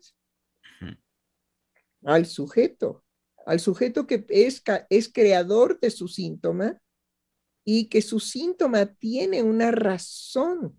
[2.03, 3.05] al sujeto,
[3.45, 6.77] al sujeto que es, es creador de su síntoma
[7.63, 10.77] y que su síntoma tiene una razón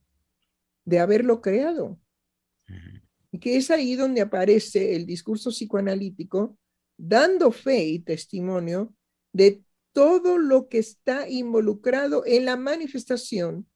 [0.85, 1.99] de haberlo creado.
[3.33, 6.59] Y que es ahí donde aparece el discurso psicoanalítico
[6.99, 8.95] dando fe y testimonio
[9.33, 9.64] de
[9.95, 13.67] todo lo que está involucrado en la manifestación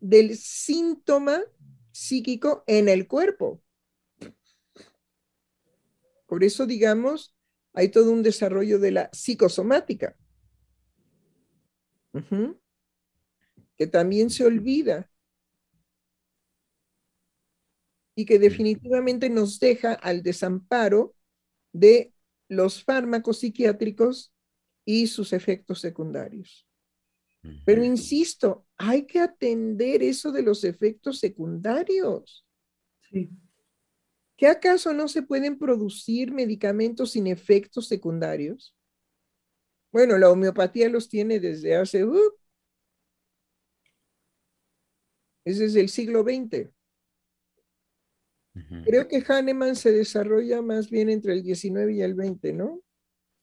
[0.00, 1.40] del síntoma
[1.92, 3.62] psíquico en el cuerpo.
[6.26, 7.36] Por eso, digamos,
[7.72, 10.16] hay todo un desarrollo de la psicosomática
[13.76, 15.08] que también se olvida
[18.16, 21.14] y que definitivamente nos deja al desamparo
[21.72, 22.12] de
[22.48, 24.34] los fármacos psiquiátricos
[24.90, 26.66] y sus efectos secundarios.
[27.66, 32.46] Pero insisto, hay que atender eso de los efectos secundarios.
[33.10, 33.28] Sí.
[34.34, 38.74] ¿Qué acaso no se pueden producir medicamentos sin efectos secundarios?
[39.92, 42.06] Bueno, la homeopatía los tiene desde hace...
[42.06, 42.32] Uh,
[45.44, 46.70] es desde el siglo XX.
[48.86, 52.82] Creo que Hahnemann se desarrolla más bien entre el 19 y el 20, ¿no?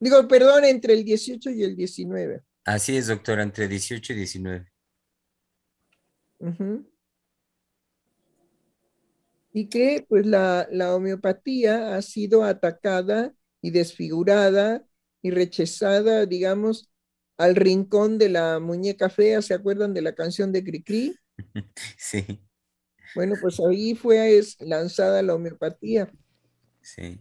[0.00, 2.42] Digo, perdón, entre el 18 y el 19.
[2.66, 4.66] Así es, doctora, entre 18 y 19.
[9.52, 13.32] Y que pues la, la homeopatía ha sido atacada
[13.62, 14.84] y desfigurada
[15.22, 16.90] y rechazada, digamos,
[17.38, 21.16] al rincón de la muñeca fea, ¿se acuerdan de la canción de Cricri?
[21.98, 22.40] Sí.
[23.14, 26.12] Bueno, pues ahí fue lanzada la homeopatía.
[26.82, 27.20] Sí.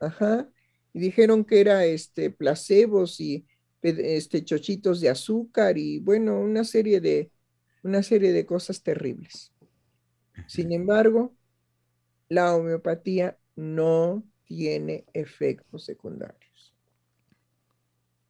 [0.00, 0.48] Ajá.
[0.96, 3.44] Y dijeron que era este placebos y
[3.82, 7.30] este chochitos de azúcar y bueno, una serie de
[7.82, 9.52] una serie de cosas terribles.
[10.48, 11.36] Sin embargo,
[12.28, 16.46] la homeopatía no tiene efectos secundarios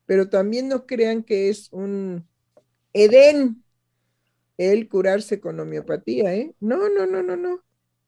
[0.06, 2.26] pero también no crean que es un
[2.92, 3.62] Edén
[4.56, 6.54] el curarse con homeopatía, ¿eh?
[6.60, 7.62] No, no, no, no, no.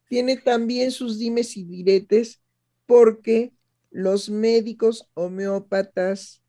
[0.08, 2.40] Tiene también sus dimes y diretes
[2.86, 3.52] porque
[3.90, 6.42] los médicos homeópatas,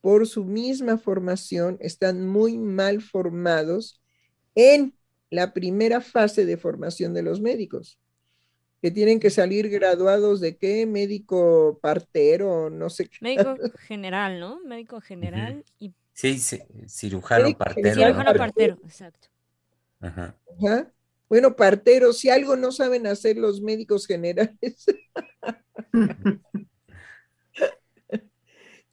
[0.00, 4.02] por su misma formación, están muy mal formados
[4.54, 4.94] en
[5.30, 7.98] la primera fase de formación de los médicos
[8.84, 13.16] que tienen que salir graduados de qué, médico partero, no sé qué.
[13.22, 13.56] Médico
[13.88, 14.60] general, ¿no?
[14.62, 15.94] Médico general y...
[16.12, 16.38] Sí,
[16.86, 17.94] cirujano partero.
[17.94, 19.28] Cirujano partero, exacto.
[20.00, 20.36] Ajá.
[21.30, 24.84] Bueno, partero, si algo no saben hacer los médicos generales,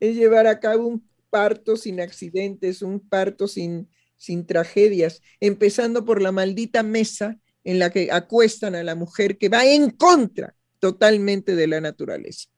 [0.01, 3.87] es llevar a cabo un parto sin accidentes, un parto sin,
[4.17, 9.47] sin tragedias, empezando por la maldita mesa en la que acuestan a la mujer que
[9.47, 12.49] va en contra totalmente de la naturaleza.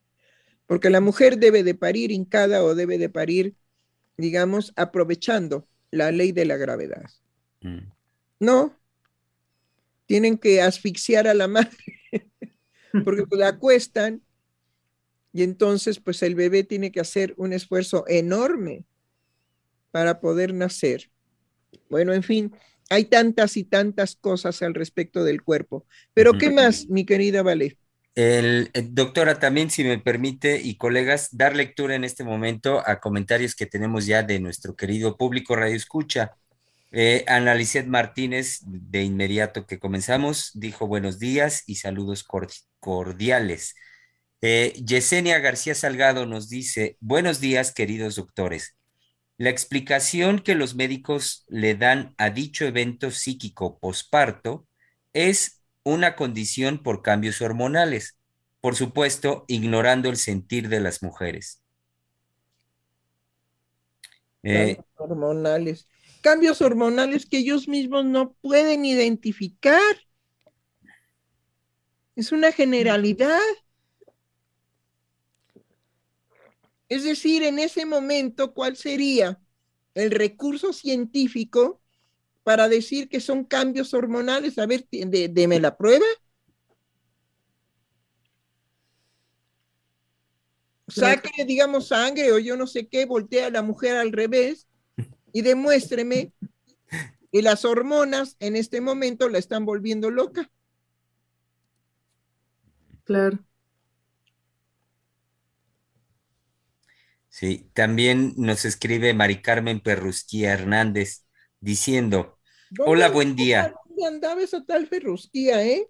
[0.65, 3.55] Porque la mujer debe de parir hincada o debe de parir,
[4.17, 7.05] digamos, aprovechando la ley de la gravedad.
[7.61, 7.91] Mm.
[8.39, 8.79] No,
[10.05, 11.77] tienen que asfixiar a la madre,
[13.03, 14.23] porque la acuestan
[15.34, 18.86] y entonces pues el bebé tiene que hacer un esfuerzo enorme
[19.91, 21.09] para poder nacer.
[21.89, 22.53] Bueno, en fin,
[22.89, 25.86] hay tantas y tantas cosas al respecto del cuerpo.
[26.13, 27.77] Pero, ¿qué más, mi querida Vale?
[28.15, 32.99] El, eh, doctora, también si me permite y colegas, dar lectura en este momento a
[32.99, 36.36] comentarios que tenemos ya de nuestro querido público Radio Escucha.
[36.91, 42.23] Eh, Analicet Martínez, de inmediato que comenzamos, dijo buenos días y saludos
[42.79, 43.73] cordiales.
[44.45, 48.75] Eh, Yesenia García Salgado nos dice, buenos días, queridos doctores.
[49.37, 54.67] La explicación que los médicos le dan a dicho evento psíquico posparto
[55.13, 58.17] es una condición por cambios hormonales,
[58.59, 61.61] por supuesto, ignorando el sentir de las mujeres.
[64.43, 65.87] Eh, hormonales.
[66.19, 69.95] Cambios hormonales que ellos mismos no pueden identificar.
[72.17, 73.39] Es una generalidad.
[76.93, 79.39] Es decir, en ese momento, ¿cuál sería
[79.95, 81.81] el recurso científico
[82.43, 84.57] para decir que son cambios hormonales.
[84.59, 86.05] A ver, deme la prueba.
[90.87, 94.67] Saque, digamos, sangre o yo no sé qué, voltea a la mujer al revés
[95.31, 96.33] y demuéstreme
[97.31, 100.51] que las hormonas en este momento la están volviendo loca.
[103.05, 103.39] Claro.
[107.34, 111.25] Sí, también nos escribe Mari Carmen Perrusquía Hernández
[111.59, 112.38] diciendo,
[112.77, 113.73] hola, buen día.
[113.88, 115.88] ¿Dónde andaba esa tal Ferrusquía, eh?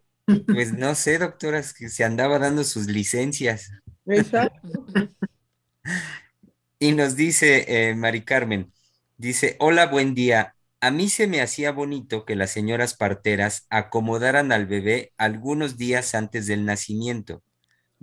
[0.47, 3.69] Pues no sé, doctora, es que se andaba dando sus licencias.
[4.05, 4.85] Exacto.
[6.79, 8.71] y nos dice eh, Mari Carmen,
[9.17, 10.55] dice, hola, buen día.
[10.79, 16.15] A mí se me hacía bonito que las señoras parteras acomodaran al bebé algunos días
[16.15, 17.43] antes del nacimiento.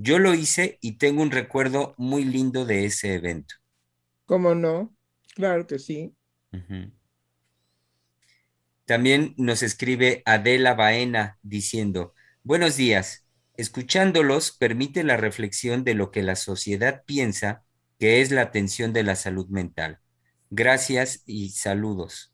[0.02, 3.56] Yo lo hice y tengo un recuerdo muy lindo de ese evento.
[4.24, 4.96] ¿Cómo no?
[5.34, 6.16] Claro que sí.
[8.86, 13.26] También nos escribe Adela Baena diciendo, buenos días,
[13.58, 17.62] escuchándolos permite la reflexión de lo que la sociedad piensa
[17.98, 19.98] que es la atención de la salud mental.
[20.48, 22.32] Gracias y saludos.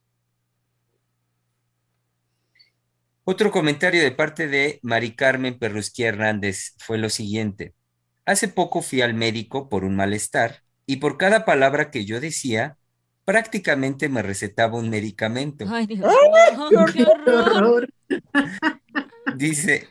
[3.28, 7.74] Otro comentario de parte de Mari Carmen Perrusquí Hernández fue lo siguiente.
[8.24, 12.76] Hace poco fui al médico por un malestar y por cada palabra que yo decía,
[13.24, 15.64] prácticamente me recetaba un medicamento.
[15.68, 16.06] Ay, Dios
[16.94, 17.88] qué horror.
[19.36, 19.88] Dice,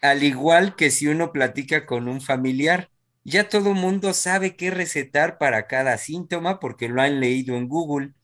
[0.00, 2.88] al igual que si uno platica con un familiar,
[3.22, 8.14] ya todo mundo sabe qué recetar para cada síntoma porque lo han leído en Google.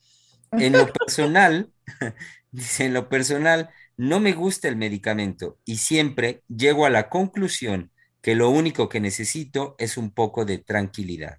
[0.53, 1.71] En lo personal,
[2.51, 7.91] dice, en lo personal, no me gusta el medicamento y siempre llego a la conclusión
[8.21, 11.39] que lo único que necesito es un poco de tranquilidad.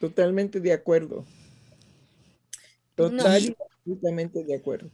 [0.00, 1.24] Totalmente de acuerdo.
[2.96, 4.90] Totalmente de acuerdo.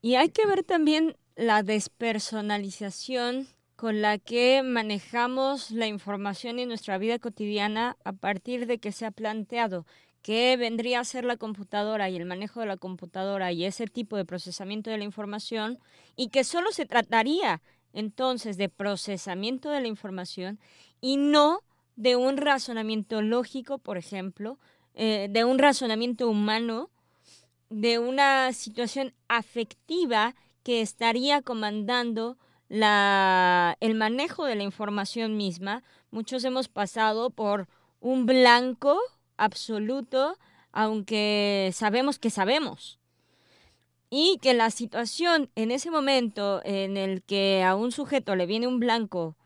[0.00, 6.98] Y hay que ver también la despersonalización con la que manejamos la información en nuestra
[6.98, 9.86] vida cotidiana a partir de que se ha planteado
[10.22, 14.16] que vendría a ser la computadora y el manejo de la computadora y ese tipo
[14.16, 15.78] de procesamiento de la información
[16.16, 17.62] y que solo se trataría
[17.92, 20.58] entonces de procesamiento de la información
[21.00, 21.60] y no
[21.96, 24.58] de un razonamiento lógico, por ejemplo,
[24.94, 26.90] eh, de un razonamiento humano
[27.70, 32.36] de una situación afectiva que estaría comandando
[32.68, 35.82] la, el manejo de la información misma.
[36.10, 37.68] Muchos hemos pasado por
[38.00, 38.98] un blanco
[39.40, 40.38] absoluto,
[40.70, 42.98] aunque sabemos que sabemos.
[44.10, 48.66] Y que la situación en ese momento en el que a un sujeto le viene
[48.66, 49.36] un blanco,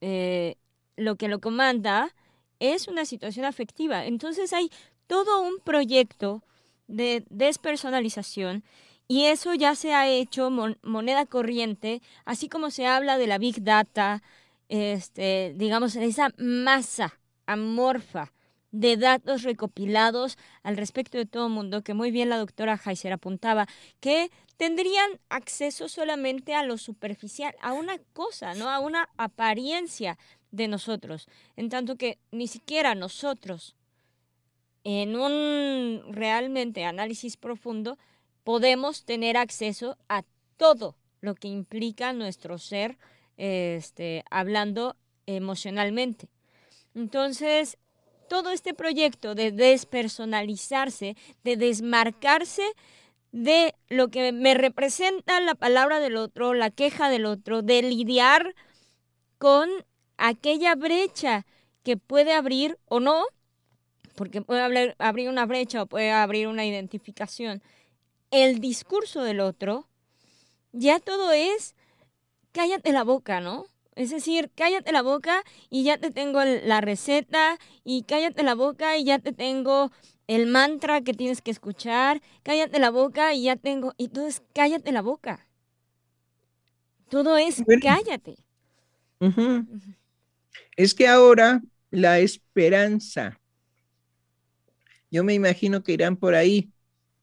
[0.00, 0.56] eh,
[0.96, 2.14] lo que lo comanda
[2.58, 4.04] es una situación afectiva.
[4.04, 4.70] Entonces hay
[5.06, 6.42] todo un proyecto
[6.86, 8.62] de despersonalización
[9.08, 10.50] y eso ya se ha hecho
[10.82, 14.22] moneda corriente, así como se habla de la big data,
[14.68, 18.32] este, digamos, esa masa amorfa
[18.72, 23.12] de datos recopilados al respecto de todo el mundo, que muy bien la doctora Heiser
[23.12, 23.66] apuntaba,
[24.00, 28.68] que tendrían acceso solamente a lo superficial, a una cosa, ¿no?
[28.68, 30.18] A una apariencia
[30.50, 33.74] de nosotros, en tanto que ni siquiera nosotros
[34.84, 37.98] en un realmente análisis profundo
[38.44, 40.24] podemos tener acceso a
[40.56, 42.98] todo lo que implica nuestro ser,
[43.36, 44.96] este, hablando
[45.26, 46.28] emocionalmente.
[46.94, 47.78] Entonces,
[48.30, 52.62] todo este proyecto de despersonalizarse, de desmarcarse
[53.32, 58.54] de lo que me representa la palabra del otro, la queja del otro, de lidiar
[59.38, 59.68] con
[60.16, 61.44] aquella brecha
[61.82, 63.24] que puede abrir o no
[64.14, 67.62] porque puede abrir una brecha o puede abrir una identificación,
[68.30, 69.88] el discurso del otro,
[70.72, 71.74] ya todo es
[72.52, 73.64] cállate la boca, ¿no?
[74.00, 78.96] Es decir, cállate la boca y ya te tengo la receta y cállate la boca
[78.96, 79.92] y ya te tengo
[80.26, 84.90] el mantra que tienes que escuchar, cállate la boca y ya tengo, y entonces cállate
[84.92, 85.46] la boca.
[87.10, 88.36] Todo es cállate.
[90.76, 93.38] Es que ahora la esperanza,
[95.10, 96.70] yo me imagino que irán por ahí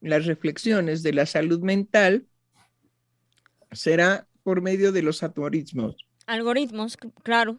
[0.00, 2.28] las reflexiones de la salud mental,
[3.72, 6.07] será por medio de los algoritmos.
[6.28, 7.58] Algoritmos, claro.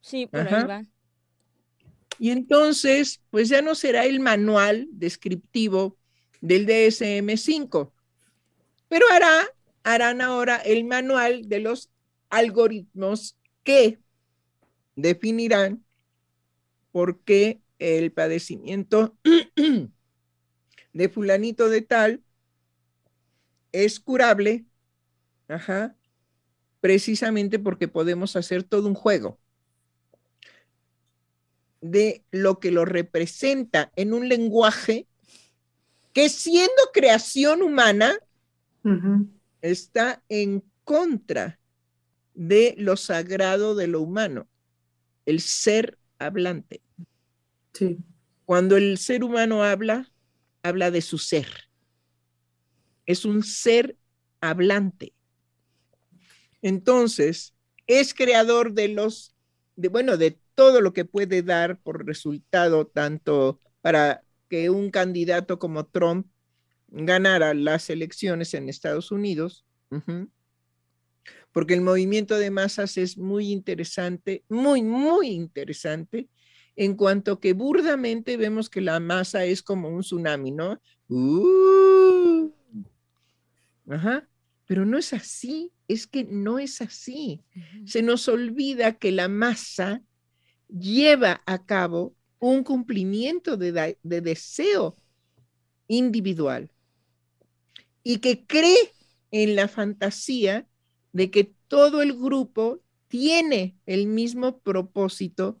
[0.00, 0.84] Sí, por ahí va.
[2.20, 5.98] Y entonces, pues ya no será el manual descriptivo
[6.40, 7.92] del DSM5,
[8.88, 9.48] pero hará,
[9.82, 11.90] harán ahora el manual de los
[12.30, 13.98] algoritmos que
[14.94, 15.84] definirán
[16.92, 19.16] por qué el padecimiento
[20.92, 22.22] de fulanito de tal
[23.72, 24.66] es curable,
[25.48, 25.96] ajá,
[26.84, 29.38] precisamente porque podemos hacer todo un juego
[31.80, 35.06] de lo que lo representa en un lenguaje
[36.12, 38.18] que siendo creación humana
[39.62, 41.58] está en contra
[42.34, 44.46] de lo sagrado de lo humano,
[45.24, 46.82] el ser hablante.
[47.72, 47.96] Sí.
[48.44, 50.12] Cuando el ser humano habla,
[50.62, 51.48] habla de su ser.
[53.06, 53.96] Es un ser
[54.42, 55.13] hablante.
[56.64, 57.54] Entonces,
[57.86, 59.34] es creador de los,
[59.76, 65.58] de, bueno, de todo lo que puede dar por resultado, tanto para que un candidato
[65.58, 66.26] como Trump
[66.88, 69.66] ganara las elecciones en Estados Unidos,
[71.52, 76.30] porque el movimiento de masas es muy interesante, muy, muy interesante,
[76.76, 80.80] en cuanto que burdamente vemos que la masa es como un tsunami, ¿no?
[81.08, 82.50] Uh.
[83.90, 84.26] ajá,
[84.66, 87.42] pero no es así, es que no es así.
[87.84, 90.02] Se nos olvida que la masa
[90.68, 94.96] lleva a cabo un cumplimiento de, deseo
[95.88, 96.70] individual
[98.02, 98.92] y que cree
[99.30, 100.66] en la fantasía
[101.12, 105.60] de que todo el grupo tiene el mismo propósito,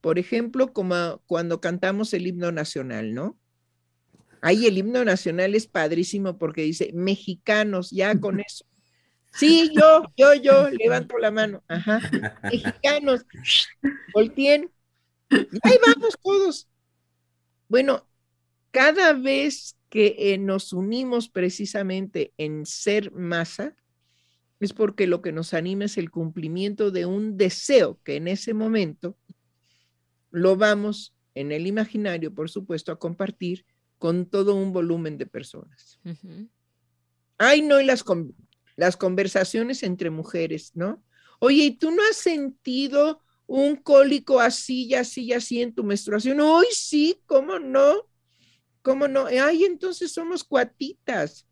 [0.00, 3.39] por ejemplo, como cuando cantamos el himno nacional, ¿no?
[4.42, 8.64] Ahí el himno nacional es padrísimo porque dice mexicanos, ya con eso
[9.32, 11.62] Sí, yo, yo, yo, levanto la mano.
[11.68, 12.00] Ajá.
[12.42, 13.24] Mexicanos,
[14.12, 14.70] volteen.
[15.30, 16.68] ahí vamos todos.
[17.68, 18.06] Bueno,
[18.70, 23.74] cada vez que eh, nos unimos precisamente en ser masa,
[24.58, 28.52] es porque lo que nos anima es el cumplimiento de un deseo que en ese
[28.52, 29.16] momento
[30.30, 33.64] lo vamos en el imaginario, por supuesto, a compartir
[34.00, 36.00] con todo un volumen de personas.
[37.36, 38.02] Ay, no, y las,
[38.76, 41.04] las conversaciones entre mujeres, ¿no?
[41.38, 45.84] Oye, ¿y tú no has sentido un cólico así y así y así en tu
[45.84, 46.40] menstruación?
[46.40, 48.08] Hoy sí, ¿cómo no?
[48.80, 49.26] ¿Cómo no?
[49.26, 51.46] Ay, entonces somos cuatitas.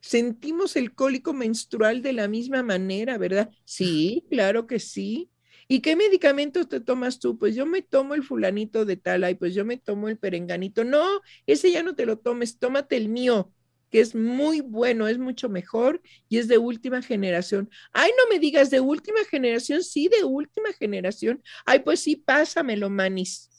[0.00, 3.50] Sentimos el cólico menstrual de la misma manera, ¿verdad?
[3.66, 5.30] Sí, claro que sí.
[5.68, 7.38] ¿Y qué medicamentos te tomas tú?
[7.38, 10.84] Pues yo me tomo el fulanito de tal, ay, pues yo me tomo el perenganito.
[10.84, 13.52] No, ese ya no te lo tomes, tómate el mío
[13.94, 17.70] que es muy bueno, es mucho mejor y es de última generación.
[17.92, 21.40] Ay, no me digas de última generación, sí, de última generación.
[21.64, 23.50] Ay, pues sí, pásamelo, manis.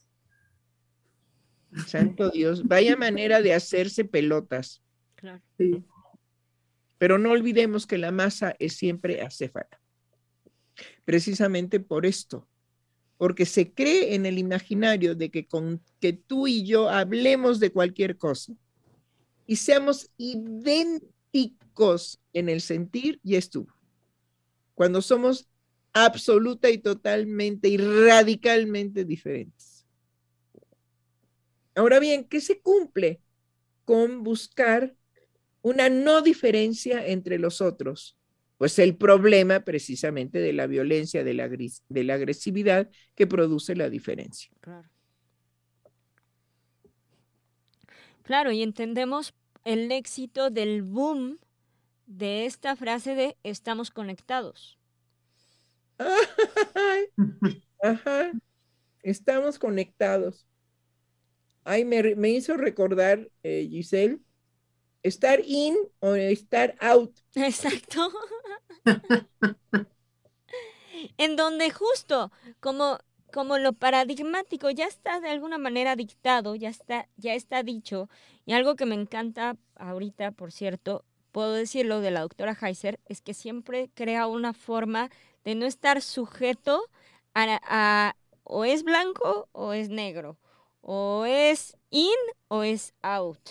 [1.88, 4.84] Santo Dios, vaya manera de hacerse pelotas.
[5.16, 5.42] Claro.
[6.98, 9.80] Pero no olvidemos que la masa es siempre acéfala.
[11.06, 12.48] Precisamente por esto,
[13.18, 17.72] porque se cree en el imaginario de que con que tú y yo hablemos de
[17.72, 18.54] cualquier cosa,
[19.48, 23.74] y seamos idénticos en el sentir, y estuvo.
[24.74, 25.48] Cuando somos
[25.94, 29.86] absoluta y totalmente y radicalmente diferentes.
[31.74, 33.22] Ahora bien, ¿qué se cumple
[33.86, 34.94] con buscar
[35.62, 38.18] una no diferencia entre los otros?
[38.58, 43.90] Pues el problema precisamente de la violencia, de la, de la agresividad que produce la
[43.90, 44.50] diferencia.
[44.62, 44.90] Claro.
[48.24, 51.40] Claro, y entendemos el éxito del boom
[52.08, 54.80] de esta frase de estamos conectados.
[57.82, 58.32] Ajá,
[59.04, 60.46] estamos conectados.
[61.64, 64.20] Ay, me, hizo recordar, eh, Giselle,
[65.04, 67.16] estar in o estar out.
[67.36, 68.12] Exacto.
[71.18, 73.00] en donde justo como
[73.36, 78.10] como lo paradigmático ya está de alguna manera dictado, ya está, ya está dicho,
[78.46, 83.22] y algo que me encanta ahorita, por cierto, puedo decirlo de la doctora Heiser, es
[83.22, 85.10] que siempre crea una forma
[85.44, 86.82] de no estar sujeto
[87.34, 88.16] a,
[88.46, 90.38] o es blanco o es negro,
[90.80, 92.16] o es in
[92.48, 93.42] o es out,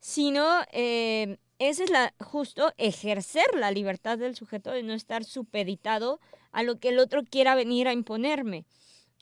[0.00, 1.38] sino eh,
[1.68, 6.20] ese es la, justo ejercer la libertad del sujeto de no estar supeditado
[6.52, 8.64] a lo que el otro quiera venir a imponerme.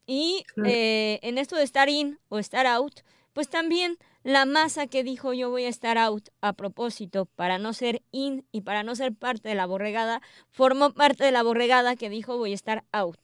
[0.07, 3.01] Y eh, en esto de estar in o estar out,
[3.33, 7.73] pues también la masa que dijo yo voy a estar out a propósito para no
[7.73, 10.21] ser in y para no ser parte de la borregada,
[10.51, 13.21] formó parte de la borregada que dijo voy a estar out.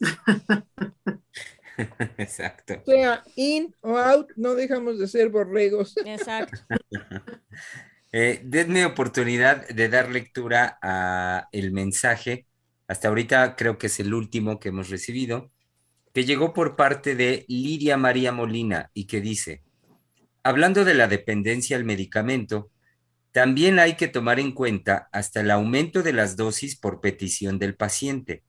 [2.18, 2.82] Exacto.
[2.86, 5.96] O sea, in o out, no dejamos de ser borregos.
[6.04, 6.58] Exacto.
[8.12, 12.46] eh, denme oportunidad de dar lectura a el mensaje.
[12.88, 15.50] Hasta ahorita creo que es el último que hemos recibido,
[16.14, 19.62] que llegó por parte de Lidia María Molina y que dice,
[20.42, 22.70] hablando de la dependencia al medicamento,
[23.32, 27.74] también hay que tomar en cuenta hasta el aumento de las dosis por petición del
[27.74, 28.44] paciente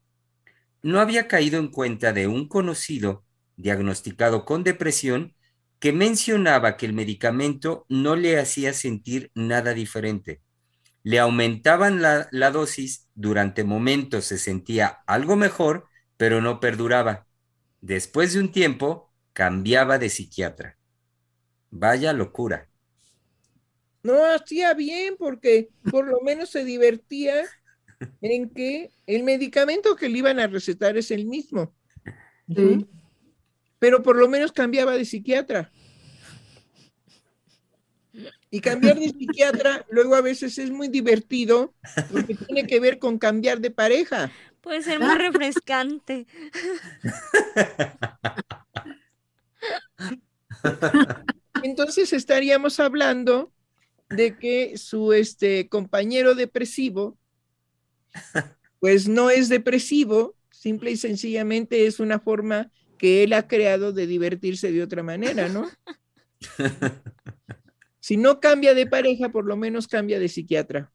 [0.82, 3.24] no había caído en cuenta de un conocido
[3.56, 5.36] diagnosticado con depresión
[5.80, 10.42] que mencionaba que el medicamento no le hacía sentir nada diferente.
[11.04, 15.88] Le aumentaban la, dosis, durante momentos se sentía algo mejor,
[16.18, 17.28] pero no perduraba.
[17.82, 20.78] Después de un tiempo, cambiaba de psiquiatra.
[21.70, 22.70] Vaya locura.
[24.04, 27.44] No hacía bien porque por lo menos se divertía
[28.22, 31.74] en que el medicamento que le iban a recetar es el mismo.
[33.80, 35.72] Pero por lo menos cambiaba de psiquiatra.
[38.50, 41.74] Y cambiar de psiquiatra luego a veces es muy divertido
[42.12, 44.32] porque tiene que ver con cambiar de pareja.
[44.62, 46.26] Puede ser muy refrescante.
[51.64, 53.52] Entonces estaríamos hablando
[54.10, 57.18] de que su este, compañero depresivo
[58.80, 64.08] pues no es depresivo, simple y sencillamente es una forma que él ha creado de
[64.08, 65.70] divertirse de otra manera, ¿no?
[68.00, 70.94] Si no cambia de pareja, por lo menos cambia de psiquiatra.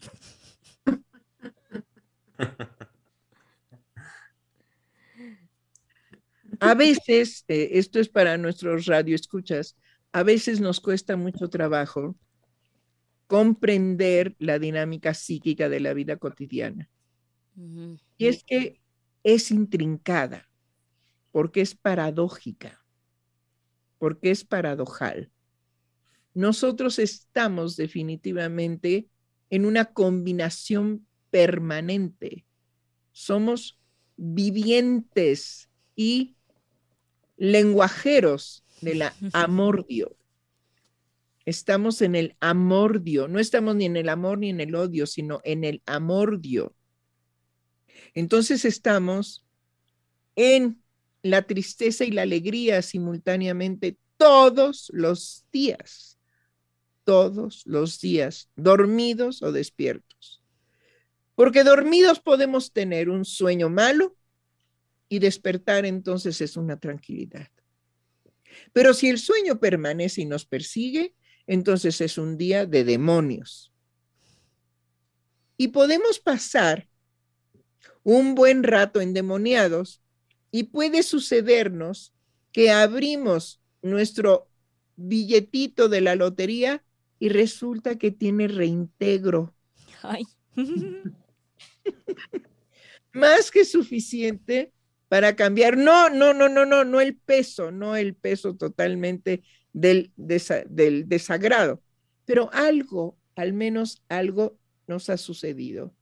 [6.58, 9.76] A veces, eh, esto es para nuestros radioescuchas,
[10.12, 12.16] a veces nos cuesta mucho trabajo
[13.30, 16.90] comprender la dinámica psíquica de la vida cotidiana.
[18.18, 18.80] Y es que
[19.22, 20.50] es intrincada,
[21.30, 22.84] porque es paradójica,
[23.98, 25.30] porque es paradojal.
[26.34, 29.06] Nosotros estamos definitivamente
[29.48, 32.44] en una combinación permanente.
[33.12, 33.78] Somos
[34.16, 36.34] vivientes y
[37.36, 40.16] lenguajeros de la amordio.
[41.50, 45.40] Estamos en el amordio, no estamos ni en el amor ni en el odio, sino
[45.42, 46.76] en el amordio.
[48.14, 49.44] Entonces estamos
[50.36, 50.80] en
[51.22, 56.20] la tristeza y la alegría simultáneamente todos los días,
[57.02, 60.40] todos los días, dormidos o despiertos.
[61.34, 64.16] Porque dormidos podemos tener un sueño malo
[65.08, 67.48] y despertar entonces es una tranquilidad.
[68.72, 71.16] Pero si el sueño permanece y nos persigue,
[71.50, 73.72] entonces es un día de demonios.
[75.56, 76.88] Y podemos pasar
[78.04, 80.00] un buen rato endemoniados
[80.52, 82.14] y puede sucedernos
[82.52, 84.48] que abrimos nuestro
[84.94, 86.84] billetito de la lotería
[87.18, 89.52] y resulta que tiene reintegro.
[93.12, 94.72] Más que suficiente
[95.08, 95.76] para cambiar.
[95.76, 101.82] No, no, no, no, no, no el peso, no el peso totalmente del, desagrado,
[102.24, 105.94] pero algo, al menos algo nos ha sucedido.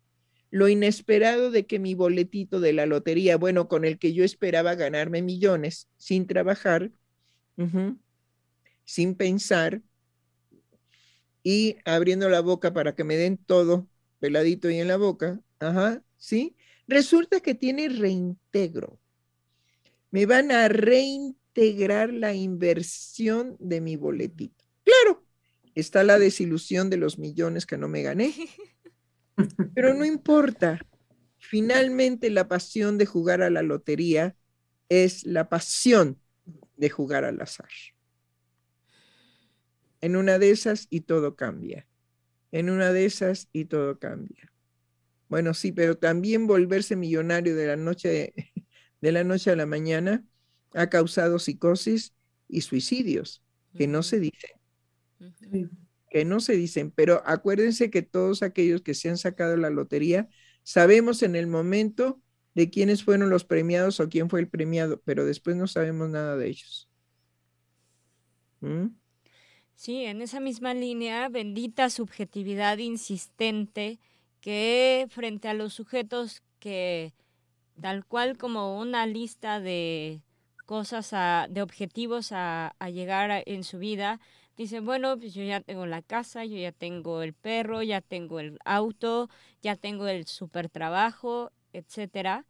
[0.50, 4.74] Lo inesperado de que mi boletito de la lotería, bueno, con el que yo esperaba
[4.74, 6.90] ganarme millones sin trabajar,
[8.84, 9.82] sin pensar
[11.42, 13.88] y abriendo la boca para que me den todo
[14.20, 15.40] peladito y en la boca,
[16.16, 16.56] ¿sí?
[16.86, 18.98] Resulta que tiene reintegro.
[20.10, 24.64] Me van a reintegrar integrar la inversión de mi boletito.
[24.84, 25.24] Claro,
[25.74, 28.32] está la desilusión de los millones que no me gané,
[29.74, 30.78] pero no importa.
[31.40, 34.36] Finalmente la pasión de jugar a la lotería
[34.88, 36.20] es la pasión
[36.76, 37.68] de jugar al azar.
[40.00, 41.88] En una de esas y todo cambia.
[42.52, 44.52] En una de esas y todo cambia.
[45.28, 48.32] Bueno, sí, pero también volverse millonario de la noche
[49.00, 50.24] de la noche a la mañana
[50.74, 52.14] ha causado psicosis
[52.48, 53.42] y suicidios,
[53.76, 54.50] que no se dicen.
[56.10, 60.28] Que no se dicen, pero acuérdense que todos aquellos que se han sacado la lotería
[60.68, 62.20] Sabemos en el momento
[62.54, 66.36] de quiénes fueron los premiados o quién fue el premiado, pero después no sabemos nada
[66.36, 66.90] de ellos.
[68.60, 68.88] ¿Mm?
[69.74, 73.98] Sí, en esa misma línea, bendita subjetividad insistente
[74.42, 77.14] que frente a los sujetos que
[77.80, 80.20] tal cual como una lista de
[80.68, 81.10] cosas,
[81.48, 84.20] de objetivos a, llegar en su vida,
[84.58, 88.38] dicen, bueno, pues yo ya tengo la casa, yo ya tengo el perro, ya tengo
[88.38, 89.30] el auto,
[89.62, 92.44] ya tengo el super trabajo, etcétera.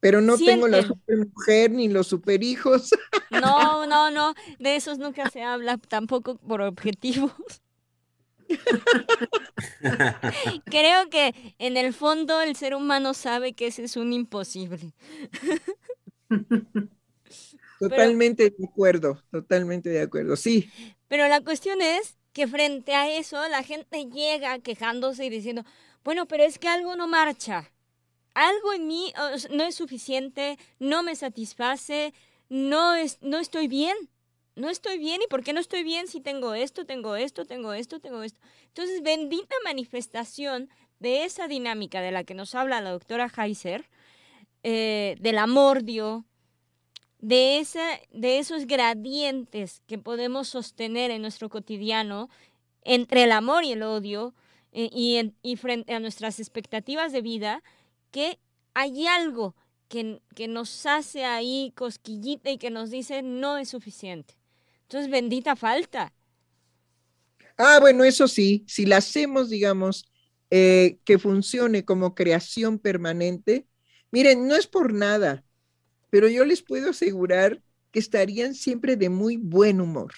[0.00, 2.90] Pero no tengo la super mujer ni los super hijos.
[3.30, 7.32] No, no, no, de esos nunca se habla tampoco por objetivos.
[10.64, 14.92] Creo que en el fondo el ser humano sabe que ese es un imposible.
[17.80, 20.70] Totalmente de acuerdo, totalmente de acuerdo, sí.
[21.08, 25.64] Pero la cuestión es que frente a eso la gente llega quejándose y diciendo,
[26.04, 27.72] bueno, pero es que algo no marcha,
[28.34, 29.14] algo en mí
[29.50, 32.12] no es suficiente, no me satisface,
[32.50, 33.96] no, es, no estoy bien
[34.60, 35.20] no estoy bien.
[35.22, 38.40] ¿Y por qué no estoy bien si tengo esto, tengo esto, tengo esto, tengo esto?
[38.68, 40.68] Entonces, bendita manifestación
[40.98, 43.88] de esa dinámica de la que nos habla la doctora Heiser,
[44.62, 46.26] eh, del amordio,
[47.18, 52.28] de, esa, de esos gradientes que podemos sostener en nuestro cotidiano
[52.82, 54.34] entre el amor y el odio
[54.72, 57.62] eh, y, frente a nuestras expectativas de vida,
[58.10, 58.38] que
[58.74, 59.54] hay algo
[59.88, 64.39] que, que, nos hace ahí cosquillita y que nos dice no es suficiente.
[64.90, 66.12] Entonces, bendita falta.
[67.56, 70.10] Ah, bueno, eso sí, si la hacemos, digamos,
[70.50, 73.68] eh, que funcione como creación permanente,
[74.10, 75.44] miren, no es por nada,
[76.10, 77.62] pero yo les puedo asegurar
[77.92, 80.12] que estarían siempre de muy buen humor,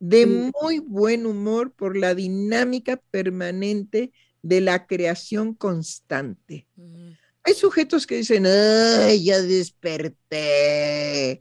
[0.00, 4.10] de muy buen humor por la dinámica permanente
[4.42, 6.66] de la creación constante.
[7.44, 11.40] Hay sujetos que dicen, ay, ya desperté,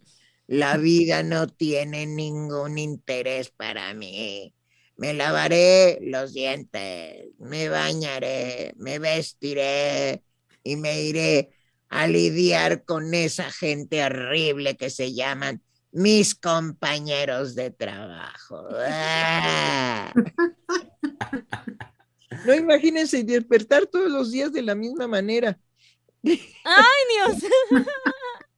[0.51, 4.53] la vida no tiene ningún interés para mí.
[4.97, 10.25] Me lavaré los dientes, me bañaré, me vestiré
[10.61, 11.51] y me iré
[11.87, 15.63] a lidiar con esa gente horrible que se llaman
[15.93, 18.67] mis compañeros de trabajo.
[18.89, 20.13] ¡Ah!
[22.45, 25.57] No imagínense despertar todos los días de la misma manera.
[26.25, 26.35] ¡Ay,
[27.15, 27.51] Dios!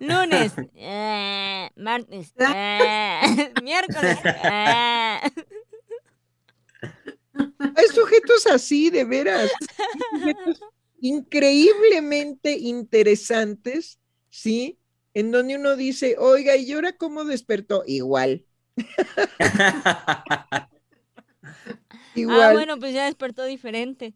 [0.00, 4.18] Lunes, eh, martes, eh, miércoles.
[4.24, 5.20] Eh.
[7.74, 9.50] Hay sujetos así, de veras.
[11.00, 13.98] increíblemente interesantes,
[14.28, 14.78] ¿sí?
[15.14, 17.84] En donde uno dice, oiga, ¿y ahora cómo despertó?
[17.86, 18.44] Igual.
[22.14, 22.40] Igual.
[22.40, 24.14] Ah, bueno, pues ya despertó diferente.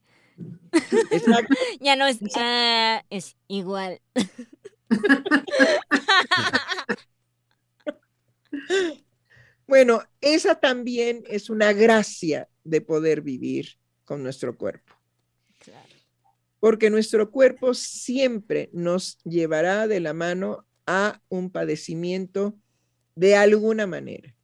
[1.80, 4.00] Ya no es, ah, es igual.
[9.66, 14.92] bueno, esa también es una gracia de poder vivir con nuestro cuerpo.
[16.60, 22.56] Porque nuestro cuerpo siempre nos llevará de la mano a un padecimiento
[23.16, 24.34] de alguna manera,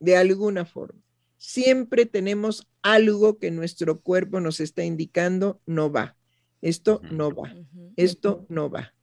[0.00, 1.02] de alguna forma.
[1.36, 6.16] Siempre tenemos algo que nuestro cuerpo nos está indicando, no va.
[6.62, 7.54] Esto no va.
[7.96, 8.95] Esto no va.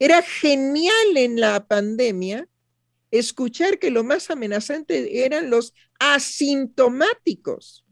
[0.00, 2.48] Era genial en la pandemia
[3.10, 7.84] escuchar que lo más amenazante eran los asintomáticos.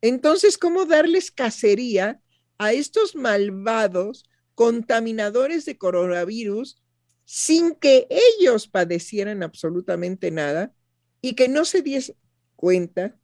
[0.00, 2.22] Entonces, ¿cómo darles cacería
[2.56, 4.24] a estos malvados
[4.54, 6.82] contaminadores de coronavirus
[7.26, 10.74] sin que ellos padecieran absolutamente nada
[11.20, 12.16] y que no se diesen
[12.56, 13.18] cuenta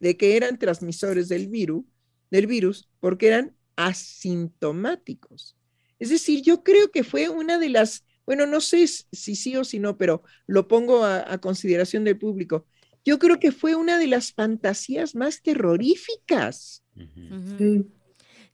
[0.00, 1.84] de que eran transmisores del virus,
[2.30, 5.58] del virus porque eran asintomáticos?
[5.98, 9.64] Es decir, yo creo que fue una de las, bueno, no sé si sí o
[9.64, 12.66] si no, pero lo pongo a, consideración del público.
[13.04, 16.82] Yo creo que fue una de las fantasías más terroríficas.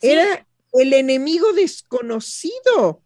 [0.00, 3.02] Era el enemigo desconocido.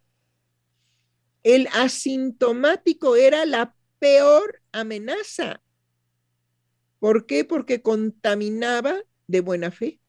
[1.43, 5.63] El asintomático era la peor amenaza.
[6.99, 7.45] ¿Por qué?
[7.45, 10.01] Porque contaminaba de buena fe.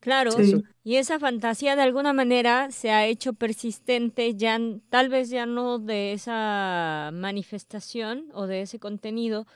[0.00, 0.40] Claro,
[0.84, 4.58] y esa fantasía de alguna manera se ha hecho persistente, ya
[4.90, 9.46] tal vez ya no de esa manifestación o de ese contenido,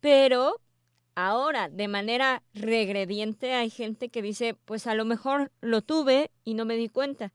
[0.00, 0.60] pero
[1.16, 6.54] ahora de manera regrediente hay gente que dice, pues a lo mejor lo tuve y
[6.54, 7.32] no me di cuenta.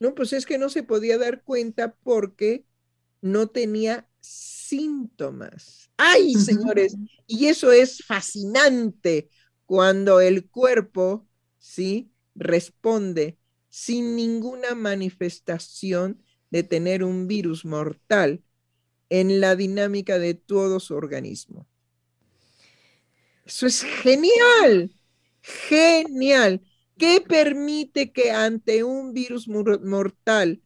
[0.00, 2.64] No, pues es que no se podía dar cuenta porque
[3.20, 5.90] no tenía síntomas.
[5.96, 6.98] ¡Ay, señores!
[7.26, 9.28] Y eso es fascinante
[9.68, 11.28] cuando el cuerpo,
[11.58, 12.10] ¿sí?
[12.34, 13.36] Responde
[13.68, 18.42] sin ninguna manifestación de tener un virus mortal
[19.10, 21.68] en la dinámica de todo su organismo.
[23.44, 24.96] Eso es genial,
[25.42, 26.62] genial.
[26.96, 30.62] ¿Qué permite que ante un virus mortal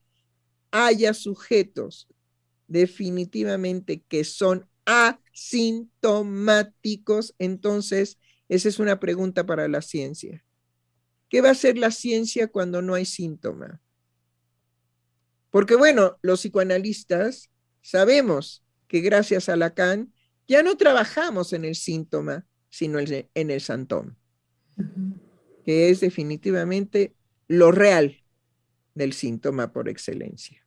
[0.70, 2.06] haya sujetos
[2.68, 7.34] definitivamente que son asintomáticos?
[7.40, 8.20] Entonces,
[8.54, 10.44] esa es una pregunta para la ciencia.
[11.30, 13.80] ¿Qué va a hacer la ciencia cuando no hay síntoma?
[15.48, 17.50] Porque bueno, los psicoanalistas
[17.80, 20.12] sabemos que gracias a Lacan
[20.46, 24.18] ya no trabajamos en el síntoma, sino en el santón,
[25.64, 27.14] que es definitivamente
[27.48, 28.22] lo real
[28.94, 30.62] del síntoma por excelencia.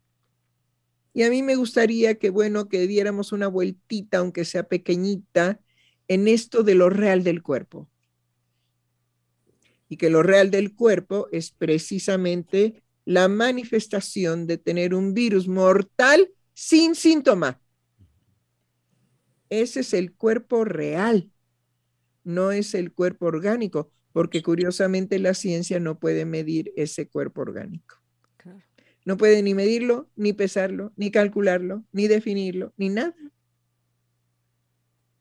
[1.14, 5.60] Y a mí me gustaría que, bueno, que diéramos una vueltita, aunque sea pequeñita,
[6.08, 7.90] en esto de lo real del cuerpo.
[9.88, 16.32] Y que lo real del cuerpo es precisamente la manifestación de tener un virus mortal
[16.54, 17.62] sin síntoma.
[19.50, 21.32] Ese es el cuerpo real
[22.26, 27.96] no es el cuerpo orgánico, porque curiosamente la ciencia no puede medir ese cuerpo orgánico.
[29.06, 33.16] No puede ni medirlo, ni pesarlo, ni calcularlo, ni definirlo, ni nada.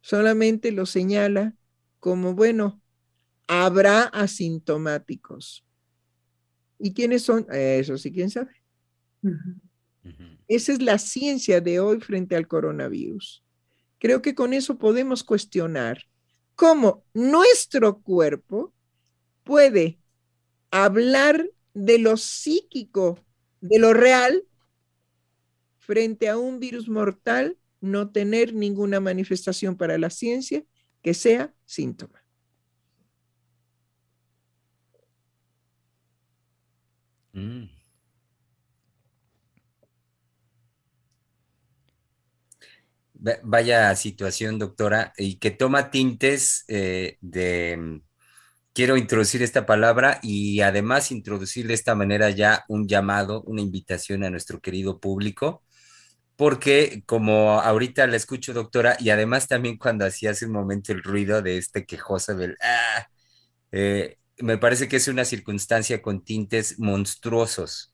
[0.05, 1.55] Solamente lo señala
[1.99, 2.83] como, bueno,
[3.47, 5.65] habrá asintomáticos.
[6.79, 7.47] ¿Y quiénes son?
[7.51, 8.53] Eso sí, quién sabe.
[10.47, 13.43] Esa es la ciencia de hoy frente al coronavirus.
[13.99, 16.05] Creo que con eso podemos cuestionar
[16.55, 18.75] cómo nuestro cuerpo
[19.43, 19.99] puede
[20.71, 23.25] hablar de lo psíquico,
[23.63, 24.45] de lo real,
[25.79, 30.65] frente a un virus mortal, no tener ninguna manifestación para la ciencia
[31.03, 32.25] que sea síntoma.
[37.35, 37.69] Mm.
[43.43, 48.01] Vaya situación, doctora, y que toma tintes eh, de, mm,
[48.75, 54.25] quiero introducir esta palabra y además introducir de esta manera ya un llamado, una invitación
[54.25, 55.64] a nuestro querido público,
[56.37, 61.03] porque como ahorita la escucho, doctora, y además también cuando hacía hace un momento el
[61.03, 63.09] ruido de este quejoso del, ah,
[63.73, 67.93] eh, me parece que es una circunstancia con tintes monstruosos.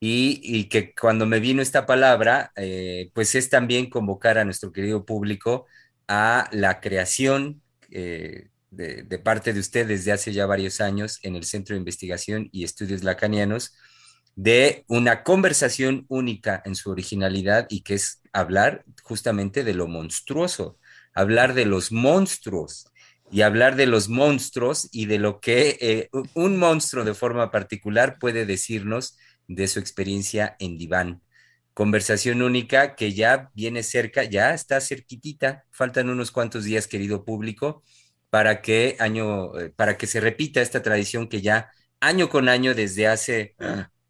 [0.00, 5.04] Y, que cuando me vino esta palabra, eh, pues es también convocar a nuestro querido
[5.04, 5.66] público
[6.06, 11.34] a la creación eh, de, de, parte de usted desde hace ya varios años en
[11.34, 13.74] el Centro de Investigación y Estudios Lacanianos
[14.38, 20.78] de una conversación única en su originalidad y que es hablar justamente de lo monstruoso,
[21.12, 22.86] hablar de los monstruos
[23.32, 28.20] y hablar de los monstruos y de lo que eh, un monstruo de forma particular
[28.20, 31.20] puede decirnos de su experiencia en Diván.
[31.74, 37.82] Conversación única que ya viene cerca, ya está cerquitita, faltan unos cuantos días, querido público,
[38.30, 42.76] para que año, eh, para que se repita esta tradición que ya año con año
[42.76, 43.56] desde hace,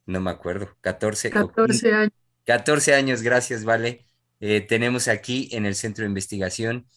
[0.08, 2.12] no me acuerdo, 14, 14 años.
[2.46, 4.06] 14 años, gracias, Vale.
[4.40, 6.88] Eh, tenemos aquí en el centro de investigación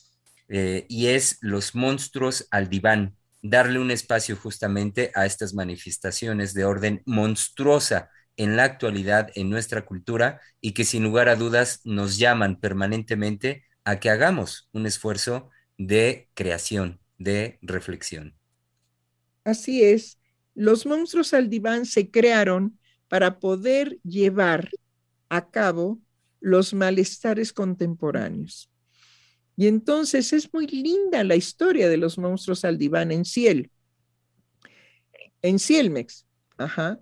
[0.48, 6.66] eh, y es los monstruos al diván, darle un espacio justamente a estas manifestaciones de
[6.66, 12.18] orden monstruosa en la actualidad en nuestra cultura y que sin lugar a dudas nos
[12.18, 18.36] llaman permanentemente a que hagamos un esfuerzo de creación, de reflexión.
[19.44, 20.20] Así es,
[20.54, 22.78] los monstruos al diván se crearon
[23.12, 24.70] para poder llevar
[25.28, 26.00] a cabo
[26.40, 28.72] los malestares contemporáneos.
[29.58, 33.70] Y entonces es muy linda la historia de los monstruos al diván en Ciel,
[35.42, 36.26] en Cielmex,
[36.56, 37.02] ajá,